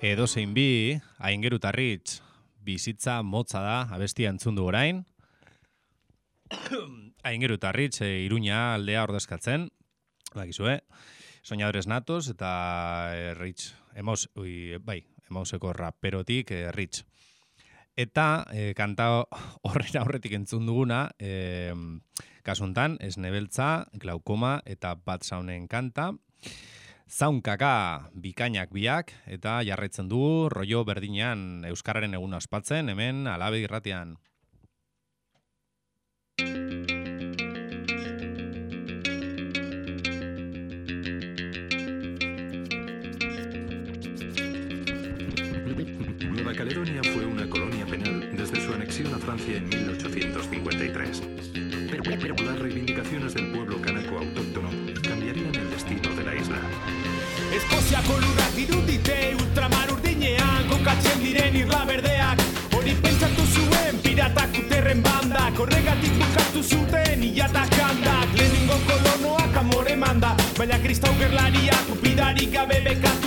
Edo 0.00 0.24
zein 0.26 0.54
bi, 0.56 0.96
aingerutarritz, 1.18 2.22
bizitza 2.64 3.20
motza 3.22 3.60
da, 3.60 3.78
abestia 3.92 4.32
entzun 4.32 4.56
du 4.56 4.64
orain. 4.64 5.04
aingerutarritz, 7.22 8.00
e, 8.02 8.20
iruña 8.24 8.74
aldea 8.74 9.04
ordezkatzen, 9.04 9.70
bakizue, 10.34 10.82
soñadores 11.42 11.86
natos 11.86 12.28
eta 12.28 13.12
e, 13.14 13.34
Rich, 13.34 13.74
emos, 13.94 14.30
ui, 14.34 14.76
bai, 14.78 15.04
emoseko 15.28 15.72
raperotik 15.72 16.50
e, 16.50 16.72
Rich. 16.72 17.04
Eta 17.96 18.46
e, 18.52 18.72
kanta 18.78 19.26
horrera 19.66 20.04
horretik 20.04 20.34
entzun 20.38 20.66
duguna, 20.66 21.10
e, 21.18 21.74
kasuntan, 22.42 22.98
esnebeltza, 23.00 23.86
glaukoma 23.92 24.60
eta 24.64 24.94
bat 24.94 25.26
saunen 25.26 25.68
kanta, 25.68 26.12
Zaunkaka 27.10 28.10
bikainak 28.14 28.70
biak 28.70 29.10
eta 29.26 29.56
jarraitzen 29.66 30.06
dugu 30.06 30.46
rollo 30.52 30.84
berdinean 30.86 31.64
Euskararen 31.66 32.14
egun 32.14 32.36
aspatzen 32.38 32.92
hemen 32.92 33.26
alabe 33.26 33.58
irratian. 33.64 34.14
Nueva 46.50 46.64
Caledonia 46.64 47.00
fue 47.14 47.24
una 47.24 47.48
colonia 47.48 47.86
penal 47.86 48.28
desde 48.32 48.60
su 48.60 48.72
anexión 48.72 49.14
a 49.14 49.18
Francia 49.18 49.56
en 49.56 49.68
1853. 49.68 51.22
Pero, 52.18 52.34
las 52.42 52.58
reivindicaciones 52.58 53.34
del 53.34 53.52
pueblo 53.52 53.80
canaco 53.80 54.18
autóctono 54.18 54.68
cambiarían 55.00 55.54
el 55.54 55.70
destino 55.70 56.12
de 56.12 56.24
la 56.24 56.34
isla. 56.34 56.56
Eskoziako 57.54 58.18
lurrak 58.18 58.52
dirudite 58.56 59.36
ultramar 59.36 59.92
urdinean 59.92 60.66
kokatzen 60.68 61.22
diren 61.22 61.54
irla 61.54 61.84
berdeak 61.84 62.42
Hori 62.74 62.96
pentsatu 62.98 63.46
zuen 63.46 64.02
piratak 64.02 64.50
uterren 64.58 65.02
bandak 65.02 65.58
Horregatik 65.58 66.18
bukatu 66.18 66.62
zuten 66.62 67.22
ilatak 67.22 67.78
handak 67.78 68.34
Lehenengo 68.34 68.78
kolonoak 68.90 69.56
amore 69.56 69.96
manda 69.96 70.34
Baina 70.58 70.82
kristau 70.82 71.14
gerlariak 71.18 71.94
upidarik 71.94 72.50
gabe 72.52 72.82
bekatuan 72.82 73.19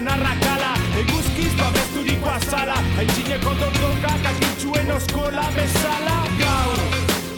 zurian, 0.00 0.08
arrakala 0.08 0.74
Eguzkiz 0.98 1.52
babesturiko 1.56 2.28
azala 2.28 2.76
Aintzineko 2.98 3.54
dordokak 3.60 4.26
akintxuen 4.32 4.90
oskola 4.92 5.48
bezala. 5.54 6.26
Gaur, 6.38 6.80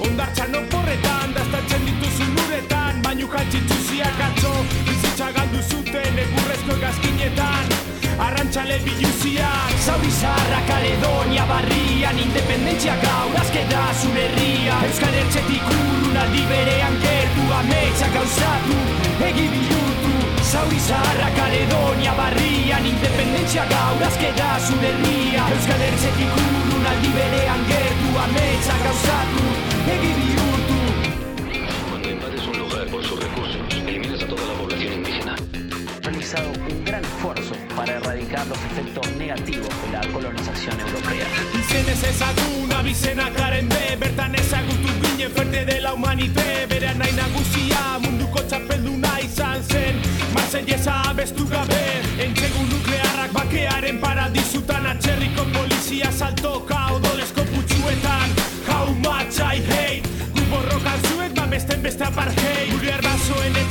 ondartxan 0.06 0.54
oporretan 0.54 1.34
Daztatzen 1.34 1.84
dituzun 1.86 2.36
uretan 2.46 3.02
Bainu 3.02 3.28
jantxitzuziak 3.28 4.20
atzo 4.28 4.52
Bizitza 4.88 5.30
galdu 5.32 5.62
zuten 5.62 6.18
egurrezko 6.18 6.78
gazkinetan. 6.80 7.66
Arrantxale 8.18 8.78
biluziak 8.84 9.78
Zauri 9.84 10.10
zarra 10.10 10.60
Kaledonia 10.68 11.46
barrian. 11.46 12.18
Independentzia 12.18 12.96
gaur 13.02 13.38
azkeda 13.40 13.86
zure 14.00 14.26
herria. 14.28 14.82
Euskal 14.88 15.14
Hertzetik 15.20 15.72
urrun 15.78 16.20
aldi 16.24 16.44
berean 16.50 17.00
gertu 17.06 17.48
Ametsa 17.62 18.12
gauzatu 18.14 18.82
egi 19.30 19.48
bihurtu 19.48 19.91
Zauri 20.52 20.78
zarra 20.78 21.30
Kaledonia 21.32 22.12
barrian 22.12 22.84
Independentzia 22.84 23.64
gaur 23.70 24.04
azkeda 24.04 24.50
zure 24.66 24.90
herria 24.90 25.48
Euskal 25.54 25.80
Hertzetik 25.88 26.38
urrun 26.44 26.88
aldi 26.92 27.16
berean 27.16 27.66
gertu 27.72 28.12
ametsa 28.26 28.80
gauzatu 28.84 29.50
egi 29.96 30.16
bihurtu 30.18 30.51
para 37.76 37.94
erradicar 37.94 38.46
los 38.46 38.58
efectos 38.58 39.06
negativos 39.16 39.68
de 39.84 39.92
la 39.92 40.00
colonización 40.12 40.78
europea. 40.80 41.26
Izenez 41.58 42.02
ezaguna 42.04 42.82
bizenakaren 42.82 43.68
be 43.68 43.96
Bertan 44.00 44.34
ezagutu 44.34 44.88
ginen 45.02 45.30
ferte 45.32 45.64
dela 45.64 45.92
humanite 45.94 46.66
Bere 46.68 46.94
nahi 46.94 47.12
nagusia 47.12 47.98
munduko 48.00 48.42
txapelduna 48.48 49.20
izan 49.20 49.62
zen 49.64 50.00
Marsellesa 50.34 51.02
abestu 51.10 51.46
gabe 51.48 51.82
Entzegu 52.18 52.64
nuklearrak 52.70 53.32
bakearen 53.32 54.00
paradizutan 54.00 54.86
Atxerriko 54.86 55.44
polizia 55.52 56.12
saltoka 56.12 56.86
odolezko 56.96 57.44
putxuetan 57.54 58.28
How 58.68 58.86
much 59.06 59.40
I 59.40 59.60
hate 59.70 60.08
Gu 60.34 60.48
borrokan 60.50 60.98
zuek 61.08 61.34
babesten 61.36 61.82
beste 61.82 62.04
apartheid 62.04 62.72
Gure 62.72 62.92
arbazoen 62.98 63.61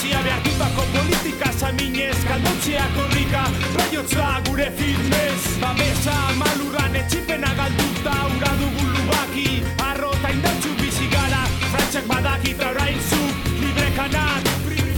metamorfosia 0.00 0.22
behartutako 0.22 0.82
politika 0.92 1.52
Saminez 1.52 2.24
galdotzea 2.28 2.86
korrika 2.96 3.44
Raiotza 3.76 4.40
gure 4.48 4.72
filmez 4.76 5.58
Babesa 5.60 6.14
malurran 6.36 6.96
etxipena 6.96 7.52
galduta 7.54 8.14
Ura 8.36 8.52
dugu 8.60 8.84
lubaki 8.94 9.62
Arro 9.78 10.12
eta 10.12 10.30
indartxu 10.30 10.74
bizi 10.80 11.08
gara. 11.12 11.44
Frantxak 11.72 12.06
badaki 12.06 12.50
eta 12.50 12.70
orain 12.70 13.00
zu 13.10 13.20
Libre 13.60 13.90
kanak 13.96 14.48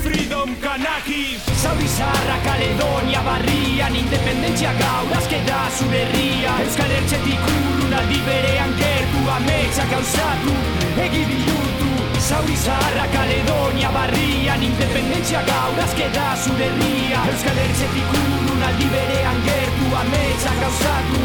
Freedom 0.02 0.56
kanaki. 0.60 1.38
Zauri 1.62 1.88
zaharra 1.88 2.38
Kaledonia 2.44 3.22
barrian 3.22 3.94
Independentzia 3.96 4.72
gaur 4.78 5.16
azkeda 5.18 5.60
zure 5.78 6.02
herria. 6.06 6.58
Euskal 6.66 6.90
Hertzetik 6.90 7.46
urrun 7.54 7.94
aldi 8.00 8.20
berean 8.26 8.74
gertu 8.78 9.30
Ametsa 9.36 9.86
gauzatu 9.90 10.58
egi 11.06 11.24
bihurtu 11.30 11.81
Zauri 12.22 12.56
zaharra 12.56 13.06
Kaledonia 13.12 13.90
barrian 13.90 14.62
Independentzia 14.62 15.42
gaur 15.48 15.80
azkeda 15.84 16.26
zure 16.44 16.68
herria 16.70 17.24
Euskal 17.32 17.58
Hertzetik 17.64 18.14
urrun 18.20 18.62
aldi 18.68 18.86
berean 18.94 19.42
gertu 19.48 19.90
Ametsa 20.04 20.54
gauzatu 20.60 21.20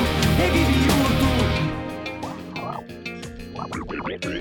egi 0.48 0.64
bihurtu 0.72 1.28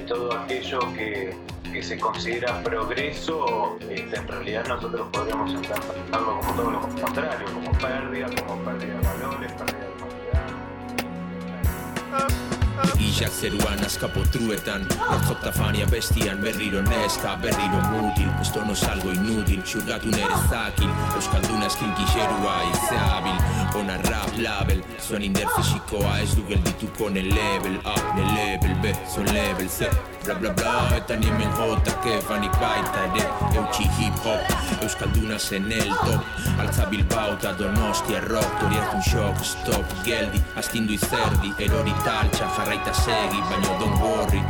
todo 0.07 0.39
aquello 0.39 0.79
que, 0.95 1.35
que 1.73 1.83
se 1.83 1.99
considera 1.99 2.63
progreso, 2.63 3.77
este, 3.91 4.17
en 4.17 4.29
realidad 4.29 4.65
nosotros 4.67 5.09
podríamos 5.13 5.51
interpretarlo 5.51 6.41
como 6.41 6.55
todo 6.55 6.71
lo 6.71 6.81
contrario, 6.81 7.47
como 7.53 7.71
pérdida, 7.73 8.29
como 8.47 8.65
pérdida 8.65 8.95
de 8.95 9.07
valores, 9.07 9.53
pérdida 9.53 9.79
de 9.79 9.87
humanidad. 9.93 10.17
Isak 13.01 13.33
zeruan 13.33 13.81
askapotruetan 13.85 14.87
Nortzota 15.11 15.53
fania 15.53 15.87
bestian 15.87 16.41
berriro 16.41 16.83
neska 16.83 17.37
Berriro 17.43 17.81
mutil, 17.91 18.29
esto 18.41 18.65
no 18.65 18.75
salgo 18.75 19.13
inútil 19.13 19.63
Xurgatu 19.65 20.11
nere 20.13 20.37
zakil 20.51 20.91
Euskalduna 21.15 21.67
eskinki 21.67 22.05
xerua 22.13 22.57
izabil 22.73 23.39
Ona 23.81 23.97
rap 24.09 24.33
label 24.39 24.83
Zuen 25.01 25.23
inder 25.23 25.49
fisikoa 25.57 26.19
ez 26.25 26.35
du 26.37 26.45
geldituko 26.49 27.09
ne 27.11 27.23
level 27.23 27.79
A, 27.85 27.97
ne 28.17 28.25
level 28.35 28.77
B, 28.83 28.93
zuen 29.15 29.33
level 29.33 29.69
C 29.69 29.89
Bla 30.27 30.35
bla 30.35 30.51
bla, 30.51 30.75
eta 30.97 31.15
nimen 31.17 31.53
jota 31.55 31.93
kefanik 32.03 32.57
baita 32.61 33.05
ere 33.13 33.27
Eutxi 33.55 33.87
hip 33.99 34.25
hop, 34.25 34.57
Euskalduna 34.83 35.39
zen 35.39 35.71
el 35.73 35.93
top 36.03 36.61
Altza 36.61 36.89
Bilbao 36.91 37.37
eta 37.37 37.53
Donostia 37.59 38.21
rock 38.27 38.59
Toriartun 38.61 39.05
shock, 39.07 39.45
stop, 39.45 39.97
geldi 40.05 40.43
Astindu 40.57 40.97
izerdi, 40.97 41.53
erori 41.63 41.95
taltxa 42.05 42.49
Jarraita 42.67 42.93
segi, 42.93 43.41
baino 43.49 43.79
don't 43.79 44.01
worry. 44.01 44.43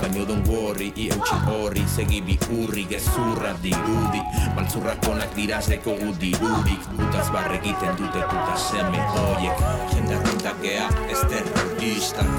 Baino 0.00 0.24
don't 0.24 0.48
worry, 0.48 0.90
i 0.96 1.10
eutxi 1.12 1.34
horri. 1.44 1.82
Segi 1.86 2.22
bi 2.24 2.38
hurri, 2.48 2.86
gezurra 2.88 3.52
dirudi. 3.60 4.22
Maltzurrak 4.56 5.04
onak 5.10 5.34
diraz 5.36 5.66
deko 5.68 5.92
gu 6.00 6.14
dirudik 6.16 6.88
Gutaz 6.96 7.26
barre 7.34 7.58
egiten 7.60 7.92
dute 8.00 8.24
puta 8.30 8.56
seme 8.56 9.04
hoiek 9.12 9.60
Jende 9.92 10.16
arruntak 10.16 10.64
gea, 10.64 10.88
ez 11.12 11.20
terroristak. 11.28 12.32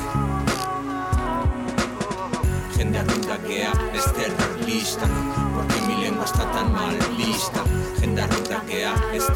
Jende 2.73 3.05
arruntak 3.05 3.47
gea, 3.47 3.71
ez 3.93 4.09
terroristak. 4.17 5.17
Porque 5.53 5.87
mi 5.87 6.01
lengua 6.01 6.25
está 6.25 6.49
tan 6.57 6.73
mal 6.73 6.97
vista. 7.21 7.61
Jende 8.01 8.25
arruntak 8.25 8.65
gea, 8.65 8.97
ez 9.13 9.29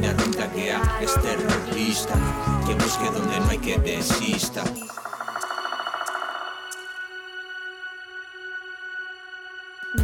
terroristak 0.00 0.04
Jende 0.04 0.08
arruntak 0.08 0.54
gea, 0.54 0.80
ez 1.00 1.12
terroristak 1.22 2.20
Que 2.66 2.74
busque 2.74 3.10
donde 3.10 3.40
no 3.40 3.48
hay 3.48 3.58
que 3.58 3.78
desista. 3.78 4.62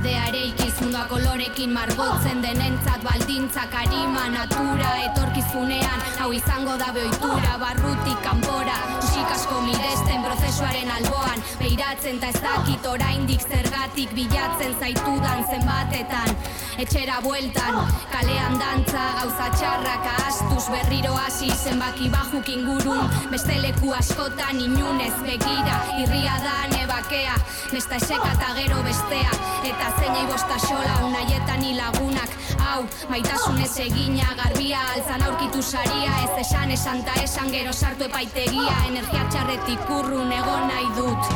Deare 0.03 0.47
ikizuna 0.47 1.07
kolorekin 1.09 1.73
margotzen 1.73 2.41
denentzat 2.43 3.03
baldintzak 3.05 3.75
arima 3.75 4.29
natura 4.29 4.91
etorkizunean 5.05 6.01
hau 6.19 6.33
izango 6.33 6.77
da 6.81 6.91
beoitura 6.93 7.59
barrutik 7.61 8.19
kanpora 8.25 8.79
musik 8.97 9.31
asko 9.37 9.61
miresten 9.61 10.25
prozesuaren 10.25 10.91
alboan 10.91 11.45
beiratzen 11.61 12.19
ta 12.21 12.33
ez 12.33 12.41
dakit 12.41 12.87
oraindik 12.87 13.45
zergatik 13.45 14.15
bilatzen 14.17 14.75
zaitudan 14.81 15.45
zenbatetan 15.51 16.33
etxera 16.79 17.21
bueltan 17.23 17.77
kalean 18.13 18.59
dantza 18.59 19.03
gauza 19.19 19.47
txarrak 19.55 20.07
ahastuz 20.13 20.65
berriro 20.73 21.15
hasi 21.19 21.51
zenbaki 21.51 22.09
bajuk 22.11 22.49
ingurun. 22.49 23.11
Beste 23.31 23.59
leku 23.63 23.93
askotan 23.95 24.61
inunez 24.61 25.15
begira 25.23 25.77
irria 26.03 26.37
da 26.45 26.55
nebakea. 26.75 27.37
Nesta 27.73 27.97
eseka 27.97 28.33
eta 28.35 28.53
gero 28.59 28.83
bestea 28.87 29.33
eta 29.71 29.91
zeinei 29.99 30.27
bosta 30.31 30.59
xola 30.67 30.95
unaietan 31.09 31.65
hilagunak. 31.65 32.31
Hau 32.65 32.83
maitasunez 33.11 33.73
egina 33.87 34.35
garbia 34.39 34.81
altzan 34.95 35.27
aurkitu 35.29 35.63
saria. 35.63 36.15
Ez 36.25 36.47
esan 36.47 36.71
esan 36.71 37.05
ta 37.05 37.19
esan 37.23 37.53
gero 37.55 37.73
sartu 37.73 38.09
epaitegia. 38.09 38.79
Energia 38.89 39.29
txarretik 39.31 39.95
urrun 39.99 40.33
egon 40.33 40.67
nahi 40.73 40.91
dut. 40.99 41.31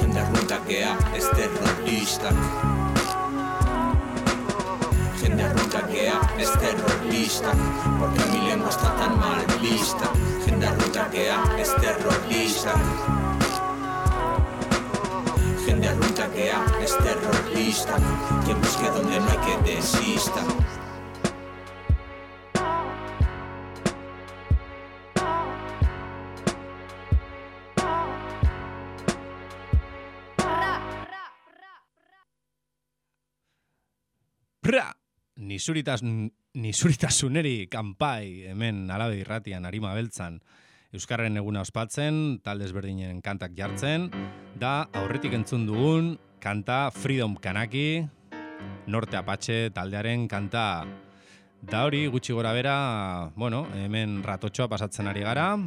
Jende 0.00 0.22
arruntak 0.26 0.68
gea, 0.68 0.94
ez 1.16 1.26
terroristak 1.34 2.79
Jende 5.30 5.44
arruntak 5.44 5.86
gea, 5.92 6.18
ez 6.38 6.50
terroristak 6.58 7.54
Porque 8.00 8.24
mi 8.32 8.48
lengua 8.48 8.68
está 8.68 8.90
tan 8.96 9.16
mal 9.16 9.38
vista. 9.62 10.10
Jende 10.44 10.66
arruntak 10.66 11.12
gea, 11.12 11.38
ez 11.56 11.70
terroristak 11.80 12.80
Jende 15.64 15.88
arruntak 15.88 16.34
gea, 16.34 16.64
ez 16.82 16.96
terroristak 16.98 18.02
Que 18.44 18.54
busque 18.54 18.90
donde 18.90 19.20
no 19.20 19.30
hay 19.30 19.38
que 19.46 19.70
desista 19.70 20.42
Nisuritas, 35.50 36.04
nisuritasuneri 36.54 37.66
kanpai 37.66 38.52
hemen 38.52 38.84
alabe 38.94 39.16
irratian 39.18 39.64
arima 39.66 39.90
beltzan. 39.96 40.36
Euskarren 40.94 41.38
eguna 41.40 41.64
ospatzen, 41.66 42.38
talde 42.44 42.68
ezberdinen 42.68 43.18
kantak 43.22 43.56
jartzen, 43.58 44.08
da 44.62 44.84
aurretik 45.00 45.34
entzun 45.34 45.66
dugun 45.66 46.12
kanta 46.42 46.92
Freedom 46.94 47.34
Kanaki, 47.34 48.04
Norte 48.86 49.18
Apache 49.18 49.72
taldearen 49.74 50.28
kanta 50.30 50.86
Da 51.60 51.84
hori 51.84 52.06
gutxi 52.08 52.32
gora 52.32 52.52
bera, 52.56 53.30
bueno, 53.36 53.66
hemen 53.76 54.22
ratotxoa 54.24 54.66
pasatzen 54.72 55.06
ari 55.10 55.20
gara, 55.20 55.58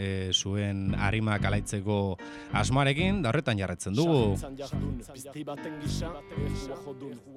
e, 0.00 0.30
zuen 0.32 0.94
harimak 0.96 1.44
alaitzeko 1.44 2.16
asmoarekin, 2.56 3.20
da 3.22 3.28
horretan 3.28 3.60
jarretzen 3.60 3.92
dugu. 3.94 4.36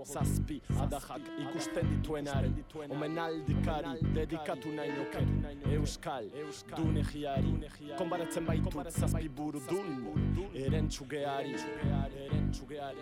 Zazpi, 0.05 0.61
adajak 0.79 1.27
ikusten 1.43 1.91
dituenaren, 1.91 2.55
omenaldikari, 2.87 3.99
dedikatu 4.15 4.71
nahi 4.79 4.95
nuke, 4.95 5.25
euskal, 5.75 6.31
dunegiari, 6.77 7.53
konbaratzen 7.97 8.47
baitut 8.47 8.91
zazpi 8.93 9.27
buru 9.27 9.59
dun, 9.67 10.47
erentzugeari, 10.55 11.55
erentzugeari. 12.29 13.01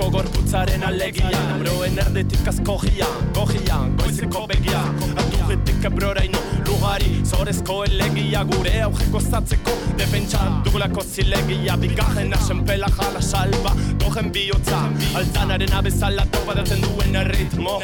Hau, 0.00 0.08
mentzeko 0.08 0.16
gorputzaren 0.16 0.82
alegia. 0.82 1.40
Broen 1.60 1.98
erdetik 1.98 2.46
azkogia, 2.48 3.06
gogia, 3.34 3.76
goizeko 4.00 4.46
begia. 4.48 4.80
Atugetik 5.20 5.84
ebroraino 5.84 6.38
lugari, 6.66 7.20
zorezko 7.24 7.84
elegia. 7.84 8.44
Gure 8.44 8.80
aujeko 8.86 9.20
zatzeko, 9.20 9.74
defentsa 9.98 10.38
dugulako 10.64 11.04
zilegia. 11.04 11.76
Bigarren 11.76 12.32
asen 12.32 12.64
pela 12.64 12.88
jala 12.96 13.20
salba, 13.20 13.74
gogen 14.00 14.32
bihotza. 14.32 14.80
Altanaren 15.14 15.72
abezala 15.72 16.24
topadatzen 16.32 16.80
duen 16.80 17.16
erritmo. 17.16 17.80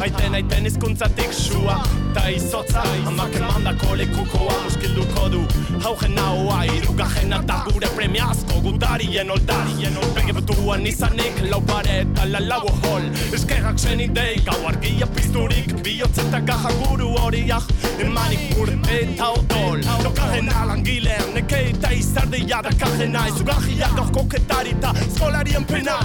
Aiten, 0.00 0.34
aiten 0.34 0.66
izkuntzatik 0.66 1.32
sua, 1.32 1.80
ta 2.14 2.28
izotza. 2.30 2.84
Amak 3.06 3.34
emandako 3.34 3.96
lekukoa 3.96 4.62
muskilduko 4.64 5.28
du. 5.34 5.42
Haugen 5.82 6.14
naua, 6.14 6.62
irugajena 6.76 7.42
da 7.42 7.64
gure 7.66 7.90
premiazko 7.96 8.60
Gutarien 8.62 9.30
oldarien. 9.30 9.98
Bege 10.14 10.34
butuan 10.36 10.86
izanik, 10.86 11.39
lau 11.48 11.60
pare 11.60 12.00
eta 12.02 12.26
la 12.26 12.40
lau 12.40 12.66
hol 12.82 13.06
Eskerrak 13.32 13.78
zen 13.78 14.00
idei, 14.00 14.40
gau 14.44 14.58
argia 14.68 15.06
pizturik. 15.14 15.72
Bihotzetak 15.84 16.44
gaja 16.46 16.72
guru 16.82 17.14
horiak 17.22 17.62
Emanik 18.00 18.56
urte 18.58 18.98
eta 19.02 19.30
odol. 19.36 19.80
Lokajena 20.04 20.66
langilean, 20.66 21.32
neke 21.34 21.62
eta 21.70 21.92
izardia 21.96 22.60
da 22.66 22.74
kajena 22.82 23.26
Izugajia 23.32 23.90
gaur 23.96 24.12
koketari 24.12 24.76
eta 24.76 24.92
eskolarien 25.06 25.64
pena 25.64 25.98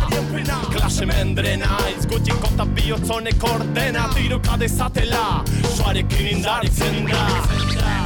Klase 0.71 1.05
mendrena, 1.05 1.77
izgutiko 1.97 2.53
eta 2.53 2.65
bihotzonek 2.77 3.43
ordena. 3.51 4.09
Tiroka 4.15 4.57
dezatela, 4.61 5.43
soarekin 5.75 6.35
indaritzen 6.37 7.05
da 7.11 8.04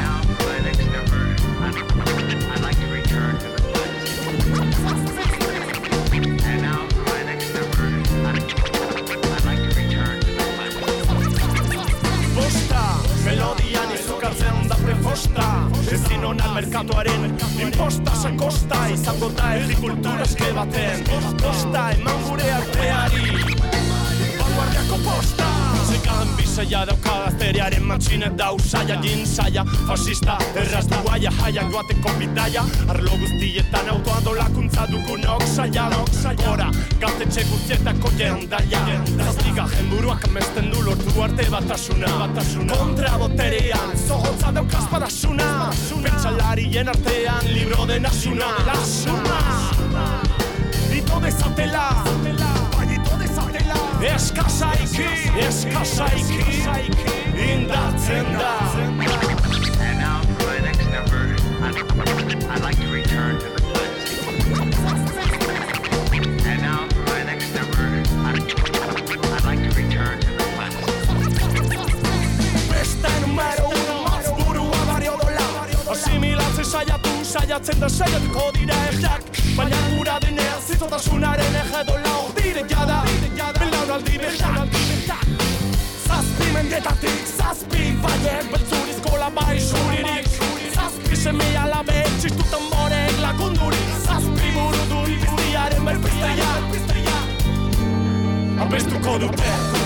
izukatzen 14.30 14.70
da 14.70 14.76
prefosta. 14.76 15.44
Ezin 15.92 16.26
onan 16.26 16.54
merkatuaren 16.54 17.38
imposta 17.60 18.16
sakosta 18.16 18.86
Izango 18.94 19.32
da 19.38 19.54
errikultura 19.54 20.22
eske 20.22 20.54
baten. 20.54 21.04
Bosta, 21.42 21.90
eman 21.92 22.24
gure 22.28 22.52
arteari. 22.52 23.56
Vanguardiako 24.40 24.98
posta 25.06 25.59
Zegan 25.90 26.28
bizaia 26.38 26.86
dauka 26.86 27.14
gazteriaren 27.26 27.84
matxinet 27.84 28.36
da 28.38 28.52
usaia 28.54 28.96
Jin 29.02 29.26
saia, 29.28 29.64
fasista, 29.88 30.38
erraz 30.56 30.86
duaia 30.92 31.32
Jaia 31.40 31.64
joateko 31.72 32.14
bidaia 32.20 32.64
Arlo 32.88 33.18
guztietan 33.22 33.90
autoandolakuntza 33.90 34.86
dugunok 34.92 35.44
saia 35.50 35.90
Gora, 36.44 36.70
gaztetxe 37.02 37.44
guztietako 37.50 38.12
jendaia 38.18 38.82
Zazpiga 39.18 39.66
jenburuak 39.76 40.24
amesten 40.30 40.70
du 40.72 40.84
lortu 40.86 41.24
arte 41.24 41.50
batasuna. 41.50 42.08
Kontra 42.78 43.18
boterean, 43.18 43.98
zogotza 44.08 44.52
daukaz 44.54 44.86
badasuna 44.92 45.70
Pentsalarien 46.04 46.90
artean, 46.90 47.54
libro 47.54 47.86
de 47.86 48.00
nasuna. 48.00 48.46
Lasuna 48.66 49.40
Ito 50.94 51.20
dezatela 51.20 52.04
Bai, 52.04 52.28
ito 52.30 52.40
dezatela 52.40 52.79
Eskasaiki, 54.02 55.08
eskasaiki 55.48 56.64
Indartzen 57.36 58.26
da. 58.32 58.60
And 59.82 60.00
now, 60.00 60.22
for 60.22 60.48
my 60.48 60.60
next 60.60 60.88
number, 60.90 61.36
I'd, 61.62 61.76
I'd 62.50 62.62
like 62.62 62.78
to 62.78 62.88
return 62.88 63.40
to 63.40 63.46
the 63.46 63.60
And 66.48 66.62
now, 66.62 66.88
for 66.88 67.04
my 67.12 67.24
next 67.24 67.54
number, 67.54 68.04
I'd, 68.24 68.40
I'd 69.36 69.46
like 69.46 69.62
to 69.70 69.76
return 69.76 70.20
to 70.22 70.28
the 70.28 70.40
Beste 72.72 73.10
numero 73.22 73.68
uno 73.68 73.96
burua 74.46 74.82
bario 74.88 75.18
dola 75.18 75.68
Asimilatzen 75.92 76.66
saiatu, 76.66 77.10
saiatzen 77.24 77.80
da 77.80 77.90
saiatuko 77.90 78.52
dira 78.56 78.76
egiak 78.94 79.09
Baina 79.60 79.80
gura 79.92 80.14
denean 80.24 80.62
zitotasunaren 80.64 81.56
egedola 81.62 82.12
Ordire 82.22 82.62
jada, 82.70 83.00
belaunaldi 83.58 84.20
behar 84.22 84.62
Zazpi 86.06 86.48
mendetatik, 86.54 87.20
zazpi 87.34 87.90
baiek 88.06 88.48
Beltzurizko 88.54 89.20
labai 89.20 89.60
suririk 89.68 90.32
Zazpi 90.78 91.22
seme 91.26 91.50
alabe, 91.66 92.06
txistu 92.22 92.48
tamborek 92.54 93.20
lagundurik. 93.26 93.96
Zazpi 94.08 94.56
buru 94.56 94.88
duri 94.94 95.20
biztiaren 95.26 95.92
berpizteia 95.92 97.19
Abestuko 98.62 99.18
dute 99.20 99.36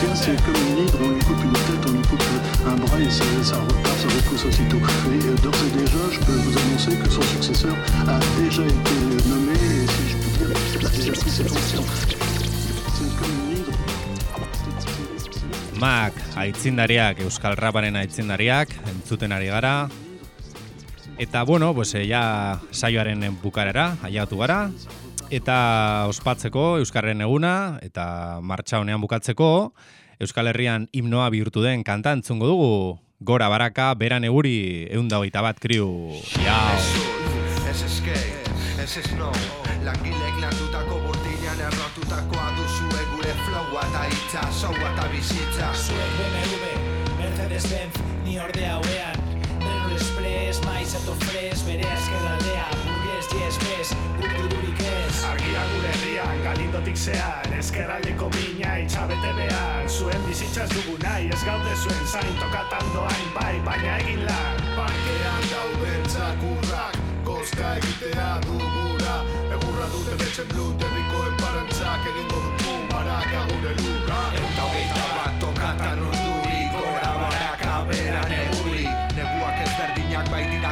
Bien, 0.01 0.15
c'est 0.15 0.35
comme 0.43 0.55
une 0.55 0.85
hydre, 0.85 0.97
on 1.03 1.09
lui 1.09 1.19
coupe 1.19 1.43
une 1.43 1.53
tête, 1.53 1.85
on 1.87 1.91
lui 1.91 2.01
coupe 2.01 2.23
un 2.65 2.75
bras 2.75 2.99
et 2.99 3.09
ça, 3.09 3.23
ça 3.43 3.55
repart, 3.57 3.97
ça 3.97 4.07
repousse 4.07 4.45
aussitôt. 4.45 4.77
Et 4.77 5.25
euh, 5.27 5.35
d'ores 5.43 5.63
et 5.67 5.77
déjà, 5.77 5.97
je 6.11 6.19
peux 6.19 6.31
vous 6.33 6.57
annoncer 6.57 6.95
que 6.97 7.09
son 7.09 7.21
successeur 7.21 7.75
a 8.07 8.19
déjà 8.41 8.63
été 8.63 9.29
nommé, 9.29 9.53
et 9.53 9.87
si 9.87 10.09
je 10.09 10.17
puis 10.17 10.31
dire, 10.37 10.49
il 10.79 10.85
a 10.85 10.89
déjà 10.89 11.11
pris 11.11 11.29
ses 11.29 11.43
fonctions. 11.43 11.85
C'est 12.95 13.15
comme 13.19 13.31
une 13.31 13.57
hydre. 13.57 13.71
Mak, 15.79 16.13
aitzindariak, 16.37 17.21
Euskal 17.21 17.55
Raparen 17.55 17.95
aitzindariak, 17.95 18.69
entzuten 18.87 19.31
ari 19.31 19.47
gara. 19.47 19.89
Eta, 21.19 21.43
bueno, 21.43 21.73
pues, 21.75 21.93
eh, 21.93 22.07
ja 22.07 22.59
saioaren 22.71 23.37
bukarera, 23.43 23.97
aiatu 24.03 24.37
gara. 24.37 24.71
Eta 25.33 26.05
ospatzeko 26.11 26.77
Euskarren 26.77 27.23
eguna, 27.25 27.79
eta 27.81 28.03
martxa 28.45 28.77
honean 28.83 29.01
bukatzeko, 29.01 29.47
Euskal 30.21 30.51
Herrian 30.51 30.85
himnoa 30.93 31.31
bihurtu 31.33 31.63
den 31.63 31.81
kanta 31.87 32.13
entzungo 32.13 32.45
dugu. 32.51 32.75
Gora 33.17 33.47
baraka, 33.49 33.87
beran 33.97 34.27
eguri, 34.27 34.85
eunda 34.93 35.17
hogeita 35.17 35.41
bat 35.41 35.57
kriu. 35.63 35.87
Jau! 36.35 36.77
Ez 37.71 37.81
eske, 37.87 38.19
ez 38.83 38.91
ez 39.01 39.07
no 39.17 39.31
Langilek 39.87 40.37
landutako 40.43 41.01
burdinan 41.07 41.65
errotutakoa 41.65 42.47
duzue 42.59 43.03
gure 43.15 43.33
flowa 43.41 43.89
eta 43.89 44.05
hitza, 44.13 44.45
soua 44.53 44.93
eta 44.93 45.09
bizitza 45.15 45.73
Zuek 45.73 46.17
BMW, 46.21 46.73
Mercedes-Benz, 47.17 48.05
ni 48.27 48.37
ordea 48.37 48.77
hoean 48.77 49.29
Renault 49.57 49.97
Express, 49.97 50.61
maiz 50.69 50.91
eto 51.01 51.17
fres, 51.25 51.63
bere 51.65 51.89
azkerraldea 51.97 52.92
Burgues, 53.29 53.45
yes, 53.45 53.57
bez, 53.57 53.89
guk 54.19 54.33
dudurik 54.37 54.79
ez 54.79 55.23
Argia 55.23 55.61
gure 55.71 55.91
herrian, 55.91 56.39
galindotik 56.43 56.97
zean 56.97 57.53
Ezkerraldeko 57.55 58.29
bina 58.33 58.77
itxabete 58.83 59.31
behar. 59.37 59.87
Zuen 59.87 60.25
bizitzaz 60.27 60.67
dugu 60.73 60.97
nahi, 61.03 61.29
ez 61.31 61.43
gaude 61.45 61.75
zuen 61.75 62.05
zain. 62.07 62.33
Tokatan 62.41 62.89
doain 62.95 63.29
bai, 63.35 63.55
baina 63.67 63.97
egin 64.03 64.25
lan. 64.27 64.59
Parkean 64.75 65.47
dauden 65.51 66.09
txakurrak 66.09 66.99
Koska 67.23 67.75
egitea 67.79 68.29
dugura 68.47 69.15
Egurra 69.55 69.87
dute 69.93 70.17
betxen 70.19 70.49
blut 70.51 70.83
Herrikoen 70.83 71.37
parantzak 71.39 72.09
egingo 72.11 72.41
dugu 72.47 72.75
Baraka 72.91 73.45
gure 73.51 73.77
luka. 73.79 74.19
Eta 74.41 74.67
hogeita 74.67 75.07
bat 75.19 75.32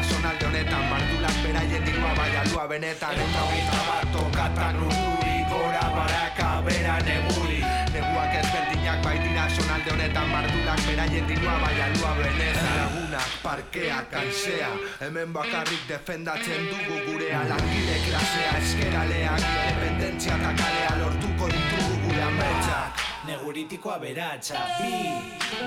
sonalde 0.03 0.45
honetan 0.45 0.85
Mardulak 0.89 1.37
beraien 1.43 1.85
dirua 1.85 2.13
bai 2.15 2.31
alua 2.37 2.67
benetan. 2.67 3.15
Eta 3.25 3.41
hogeita 3.45 3.81
bat 3.87 4.11
tokatan 4.13 4.75
urduri 4.85 5.37
Gora 5.51 5.87
baraka 5.95 6.49
bera 6.65 6.95
neguri 7.05 7.61
Neguak 7.93 8.35
ezberdinak 8.39 9.03
baitira 9.03 9.45
sonalde 9.49 9.91
honetan 9.93 10.29
Mardulak 10.29 10.81
beraien 10.87 11.27
dirua 11.27 11.55
bai 11.63 11.77
alua 11.87 12.11
benetan. 12.19 12.71
Lagunak, 12.79 13.31
parkeak, 13.43 14.09
kansea 14.11 14.71
Hemen 15.01 15.33
bakarrik 15.33 15.83
defendatzen 15.87 16.67
dugu 16.71 16.99
gurea 17.07 17.43
Langile 17.49 17.97
klasea, 18.07 18.57
eskeraleak 18.61 19.47
Independentzia 19.51 20.35
eta 20.39 20.53
kalea 20.63 20.97
lortuko 21.03 21.51
ditugu 21.53 21.95
gure 22.05 22.23
ametsak. 22.29 23.07
Neguritiko 23.27 23.91
aberatsa, 23.93 24.65
bi. 24.79 24.93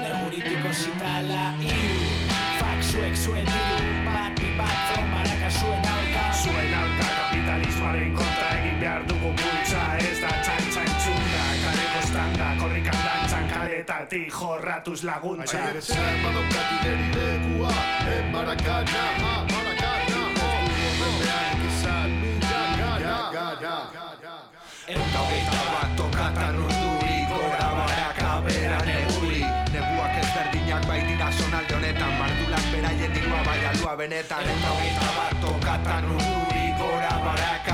Neguritiko 0.02 0.72
zitala, 0.74 1.44
Fak 1.64 2.23
zuek 2.94 3.16
zuen 3.18 3.46
diru, 3.48 3.86
bat 4.06 4.36
bi 4.38 4.50
bat 4.58 4.74
zon 4.94 5.06
baraka 5.14 5.48
zuen 5.58 5.86
aurka. 5.92 6.24
Zuen 6.42 6.74
aurka 6.80 7.06
kapitalismoaren 7.16 8.12
kontra 8.18 8.50
egin 8.58 8.76
behar 8.82 9.06
dugu 9.10 9.32
bultza 9.40 9.82
Ez 9.98 10.18
da 10.22 10.30
txan 10.44 10.68
txan 10.74 10.92
txunda, 11.02 11.42
kare 11.64 11.86
kostanda 11.94 12.50
Korrikan 12.60 13.00
dantzan 13.06 13.48
karetatik 13.50 14.28
jorratuz 14.38 15.00
laguntza. 15.08 15.64
Aire 15.64 15.82
zer 15.82 16.20
badaukat 16.22 16.72
ideri 16.78 17.08
lekua 17.16 17.74
En 18.14 18.30
Maracana, 18.36 19.04
ha, 19.24 19.34
dugu 20.12 20.92
mendean 21.00 21.66
izan, 21.70 22.16
gana, 22.46 23.18
gana 23.34 23.76
Eta 24.94 25.18
hogeita 25.24 25.62
bat 25.74 25.98
tokatan 25.98 26.62
urduri 26.62 27.20
Gora 27.32 27.68
baraka 27.80 28.32
bera 28.46 28.80
neguri 28.90 29.42
Neguak 29.74 30.18
ezberdinak 30.22 30.90
baitira 30.90 31.32
sonalde 31.32 31.80
honetan 31.80 32.18
Mardulak 32.20 32.43
beraien 33.04 33.12
dirua 33.12 33.44
bai 33.44 33.64
alua 33.66 33.96
benetan 33.96 34.44
Eta 34.44 34.70
hogeita 34.72 35.10
bat 35.16 35.40
tokatan 35.40 36.04
urduri 36.16 36.66
Gora 36.78 37.14
baraka 37.24 37.73